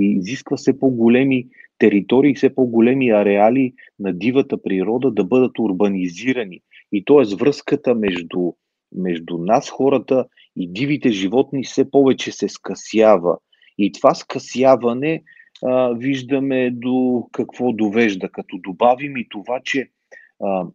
и 0.00 0.12
изисква 0.12 0.56
все 0.56 0.78
по-големи 0.78 1.46
територии, 1.78 2.34
все 2.34 2.54
по-големи 2.54 3.10
ареали 3.10 3.72
на 3.98 4.12
дивата 4.12 4.62
природа 4.62 5.10
да 5.10 5.24
бъдат 5.24 5.58
урбанизирани. 5.58 6.60
И 6.92 7.04
т.е. 7.04 7.36
връзката 7.36 7.94
между, 7.94 8.52
между 8.92 9.38
нас, 9.38 9.70
хората 9.70 10.26
и 10.56 10.68
дивите 10.68 11.10
животни 11.10 11.64
все 11.64 11.90
повече 11.90 12.32
се 12.32 12.48
скъсява. 12.48 13.38
И 13.78 13.92
това 13.92 14.14
скъсяване 14.14 15.22
а, 15.64 15.92
виждаме 15.92 16.70
до 16.70 17.26
какво 17.32 17.72
довежда, 17.72 18.28
като 18.28 18.58
добавим 18.58 19.16
и 19.16 19.28
това, 19.28 19.60
че 19.64 19.88
а, 20.44 20.66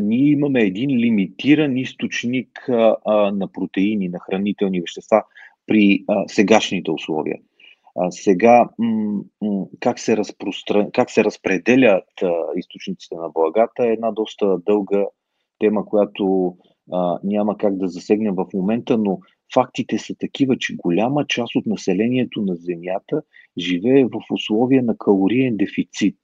ние 0.00 0.30
имаме 0.30 0.62
един 0.62 0.90
лимитиран 0.90 1.76
източник 1.76 2.68
а, 2.68 2.96
на 3.30 3.52
протеини, 3.52 4.08
на 4.08 4.18
хранителни 4.18 4.80
вещества 4.80 5.24
при 5.66 6.04
а, 6.08 6.24
сегашните 6.28 6.90
условия. 6.90 7.38
А, 7.96 8.10
сега, 8.10 8.68
м- 8.78 9.22
м- 9.42 9.66
как, 9.80 9.98
се 9.98 10.16
разпростран... 10.16 10.90
как 10.92 11.10
се 11.10 11.24
разпределят 11.24 12.08
а, 12.22 12.32
източниците 12.56 13.14
на 13.14 13.28
благата 13.28 13.86
е 13.86 13.92
една 13.92 14.10
доста 14.10 14.58
дълга 14.58 15.06
тема, 15.58 15.86
която 15.86 16.56
а, 16.92 17.18
няма 17.24 17.56
как 17.56 17.76
да 17.76 17.88
засегнем 17.88 18.34
в 18.34 18.46
момента, 18.54 18.98
но 18.98 19.18
фактите 19.54 19.98
са 19.98 20.14
такива, 20.14 20.58
че 20.58 20.76
голяма 20.76 21.26
част 21.26 21.56
от 21.56 21.66
населението 21.66 22.42
на 22.42 22.54
Земята 22.54 23.22
живее 23.58 24.04
в 24.04 24.20
условия 24.32 24.82
на 24.82 24.98
калориен 24.98 25.56
дефицит. 25.56 26.16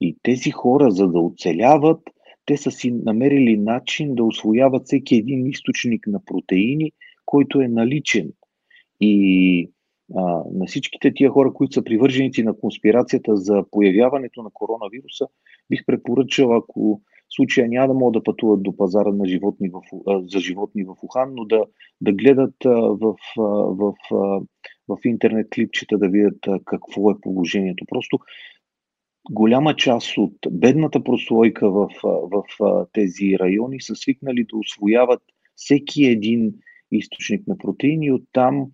И 0.00 0.16
тези 0.22 0.50
хора, 0.50 0.90
за 0.90 1.08
да 1.08 1.20
оцеляват, 1.20 2.00
те 2.46 2.56
са 2.56 2.70
си 2.70 2.90
намерили 2.90 3.56
начин 3.56 4.14
да 4.14 4.24
освояват 4.24 4.84
всеки 4.84 5.16
един 5.16 5.46
източник 5.46 6.06
на 6.06 6.24
протеини, 6.24 6.92
който 7.26 7.60
е 7.60 7.68
наличен. 7.68 8.32
И 9.00 9.70
а, 10.16 10.22
на 10.54 10.66
всичките 10.66 11.14
тия 11.14 11.30
хора, 11.30 11.52
които 11.52 11.74
са 11.74 11.84
привърженици 11.84 12.42
на 12.42 12.58
конспирацията 12.58 13.36
за 13.36 13.64
появяването 13.70 14.42
на 14.42 14.50
коронавируса, 14.52 15.26
бих 15.70 15.86
препоръчал, 15.86 16.56
ако 16.56 17.02
случая 17.28 17.68
няма 17.68 17.88
да 17.88 17.94
могат 17.94 18.12
да 18.12 18.22
пътуват 18.22 18.62
до 18.62 18.76
пазара 18.76 19.12
на 19.12 19.26
животни 19.26 19.68
в, 19.68 19.80
за 20.28 20.38
животни 20.38 20.84
в 20.84 20.94
Ухан, 21.02 21.32
но 21.34 21.44
да, 21.44 21.64
да 22.00 22.12
гледат 22.12 22.54
в, 22.64 23.14
в, 23.36 23.94
в, 24.10 24.46
в 24.88 24.98
интернет 25.04 25.50
клипчета 25.50 25.98
да 25.98 26.08
видят 26.08 26.38
какво 26.64 27.10
е 27.10 27.20
положението. 27.20 27.84
Просто 27.88 28.18
голяма 29.30 29.76
част 29.76 30.18
от 30.18 30.32
бедната 30.50 31.04
прослойка 31.04 31.70
в, 31.70 31.88
в, 32.02 32.42
в 32.58 32.86
тези 32.92 33.38
райони 33.38 33.80
са 33.80 33.94
свикнали 33.94 34.44
да 34.44 34.56
освояват 34.56 35.22
всеки 35.56 36.04
един 36.04 36.54
източник 36.92 37.46
на 37.46 37.58
протеини. 37.58 38.12
Оттам 38.12 38.66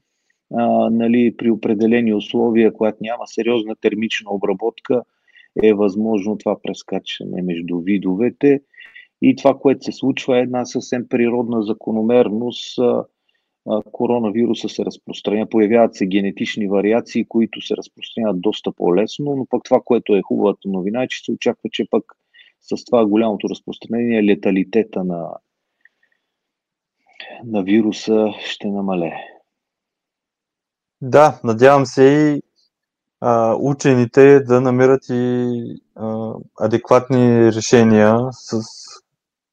а, 0.54 0.90
нали, 0.90 1.36
при 1.36 1.50
определени 1.50 2.14
условия, 2.14 2.72
когато 2.72 2.98
няма 3.00 3.26
сериозна 3.26 3.76
термична 3.80 4.30
обработка, 4.30 5.02
е 5.62 5.74
възможно 5.74 6.38
това 6.38 6.56
прескачане 6.62 7.42
между 7.42 7.80
видовете. 7.80 8.60
И 9.22 9.36
това, 9.36 9.58
което 9.58 9.84
се 9.84 9.92
случва 9.92 10.38
е 10.38 10.40
една 10.40 10.64
съвсем 10.64 11.08
природна 11.08 11.62
закономерност. 11.62 12.78
Коронавируса 13.92 14.68
се 14.68 14.84
разпространя, 14.84 15.48
появяват 15.48 15.94
се 15.94 16.06
генетични 16.06 16.68
вариации, 16.68 17.24
които 17.24 17.60
се 17.60 17.76
разпространяват 17.76 18.40
доста 18.40 18.72
по-лесно, 18.72 19.36
но 19.36 19.46
пък 19.46 19.62
това, 19.64 19.80
което 19.84 20.14
е 20.14 20.22
хубавата 20.22 20.68
новина, 20.68 21.02
е, 21.02 21.08
че 21.08 21.24
се 21.24 21.32
очаква, 21.32 21.70
че 21.72 21.86
пък 21.90 22.04
с 22.60 22.84
това 22.84 23.06
голямото 23.06 23.48
разпространение 23.48 24.24
леталитета 24.24 25.04
на, 25.04 25.28
на 27.44 27.62
вируса 27.62 28.26
ще 28.40 28.68
намалее. 28.68 29.16
Да, 31.00 31.40
надявам 31.44 31.86
се 31.86 32.04
и 32.04 32.42
а, 33.20 33.56
учените 33.60 34.40
да 34.40 34.60
намерят 34.60 35.02
и 35.10 35.62
а, 35.94 36.34
адекватни 36.60 37.52
решения 37.52 38.18
с 38.30 38.60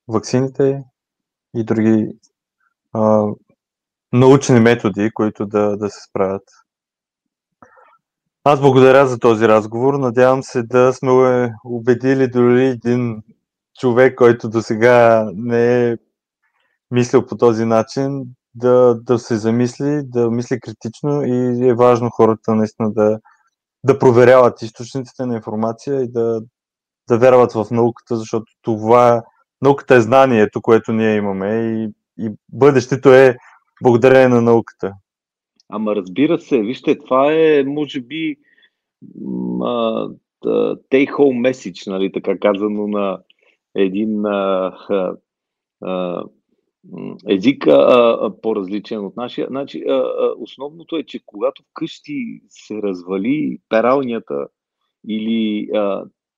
ваксините 0.08 0.84
и 1.56 1.64
други 1.64 2.08
научни 4.14 4.60
методи, 4.60 5.12
които 5.14 5.46
да, 5.46 5.78
да 5.78 5.90
се 5.90 6.02
справят. 6.10 6.44
Аз 8.44 8.62
благодаря 8.62 9.08
за 9.08 9.20
този 9.20 9.48
разговор. 9.48 9.94
Надявам 9.94 10.44
се 10.44 10.64
да 10.64 10.94
сме 10.94 11.12
убедили 11.66 12.28
дори 12.28 12.66
един 12.66 13.22
човек, 13.80 14.16
който 14.16 14.50
до 14.50 14.62
сега 14.62 15.30
не 15.36 15.90
е 15.90 15.98
мислил 16.92 17.26
по 17.26 17.38
този 17.38 17.66
начин, 17.66 18.24
да, 18.56 18.96
да 19.04 19.20
се 19.20 19.38
замисли, 19.38 20.02
да 20.04 20.32
мисли 20.32 20.60
критично 20.60 21.24
и 21.24 21.68
е 21.70 21.74
важно 21.74 22.10
хората 22.10 22.56
наистина 22.56 22.94
да, 22.94 23.20
да 23.84 24.00
проверяват 24.00 24.62
източниците 24.62 25.26
на 25.26 25.36
информация 25.36 26.02
и 26.02 26.12
да, 26.12 26.42
да 27.10 27.18
вярват 27.18 27.54
в 27.54 27.68
науката, 27.72 28.18
защото 28.18 28.46
това 28.62 29.24
науката 29.62 29.96
е 29.96 30.02
знанието, 30.02 30.62
което 30.62 30.94
ние 30.94 31.16
имаме 31.16 31.48
и, 31.56 31.90
и 32.18 32.32
бъдещето 32.50 33.14
е 33.14 33.38
благодарение 33.84 34.28
на 34.28 34.42
науката. 34.42 34.94
Ама 35.70 35.96
разбира 35.96 36.40
се, 36.40 36.62
вижте, 36.62 37.00
това 37.00 37.34
е, 37.34 37.64
може 37.64 38.02
би, 38.02 38.38
take 40.92 41.12
home 41.12 41.50
message, 41.50 41.92
нали, 41.92 42.12
така 42.12 42.40
казано 42.40 42.88
на 42.88 43.22
един 43.76 44.26
а, 44.26 44.74
а, 45.82 46.24
език 47.28 47.68
а, 47.68 48.32
по-различен 48.42 49.06
от 49.06 49.18
нашия. 49.18 49.48
Значи, 49.48 49.84
основното 50.38 50.98
е, 50.98 51.04
че 51.04 51.20
когато 51.26 51.64
вкъщи 51.64 52.42
се 52.50 52.82
развали 52.82 53.60
пералнята 53.70 54.48
или 55.08 55.70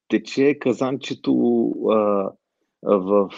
тече 0.07 0.59
казанчето 0.59 1.33
в, 2.83 3.29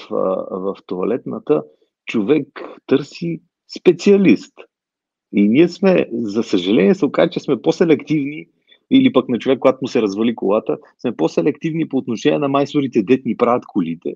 в 0.51 0.75
туалетната, 0.87 1.63
човек 2.05 2.47
търси 2.85 3.41
специалист. 3.79 4.53
И 5.33 5.47
ние 5.47 5.69
сме, 5.69 6.07
за 6.11 6.43
съжаление, 6.43 6.95
се 6.95 7.05
оказа, 7.05 7.29
че 7.29 7.39
сме 7.39 7.61
по-селективни 7.61 8.47
или 8.91 9.13
пък 9.13 9.29
на 9.29 9.39
човек, 9.39 9.59
когато 9.59 9.77
му 9.81 9.87
се 9.87 10.01
развали 10.01 10.35
колата, 10.35 10.77
сме 10.99 11.15
по-селективни 11.15 11.89
по 11.89 11.97
отношение 11.97 12.39
на 12.39 12.47
майсторите, 12.47 13.03
дет 13.03 13.25
ни 13.25 13.37
правят 13.37 13.63
колите 13.67 14.13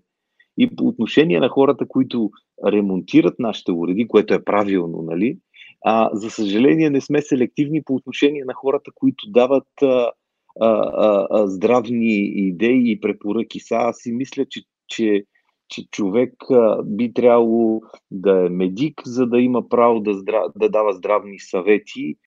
и 0.57 0.75
по 0.75 0.87
отношение 0.87 1.39
на 1.39 1.49
хората, 1.49 1.87
които 1.87 2.31
ремонтират 2.65 3.39
нашите 3.39 3.71
уреди, 3.71 4.07
което 4.07 4.33
е 4.33 4.43
правилно, 4.43 5.01
нали? 5.01 5.37
А, 5.85 6.09
за 6.13 6.29
съжаление 6.29 6.89
не 6.89 7.01
сме 7.01 7.21
селективни 7.21 7.83
по 7.83 7.95
отношение 7.95 8.45
на 8.45 8.53
хората, 8.53 8.91
които 8.95 9.29
дават 9.29 9.67
а, 9.81 10.11
а, 10.59 11.27
а, 11.29 11.47
здравни 11.47 12.15
идеи 12.23 12.91
и 12.91 12.99
препоръки. 12.99 13.59
Са, 13.59 13.75
аз 13.75 13.97
си 13.97 14.11
мисля, 14.11 14.45
че, 14.45 14.61
че, 14.87 15.23
че 15.69 15.87
човек 15.91 16.33
а, 16.51 16.83
би 16.83 17.13
трябвало 17.13 17.81
да 18.11 18.45
е 18.45 18.49
медик, 18.49 19.01
за 19.05 19.27
да 19.27 19.39
има 19.39 19.69
право 19.69 19.99
да, 19.99 20.13
здрав, 20.13 20.51
да 20.55 20.69
дава 20.69 20.93
здравни 20.93 21.39
съвети, 21.39 22.17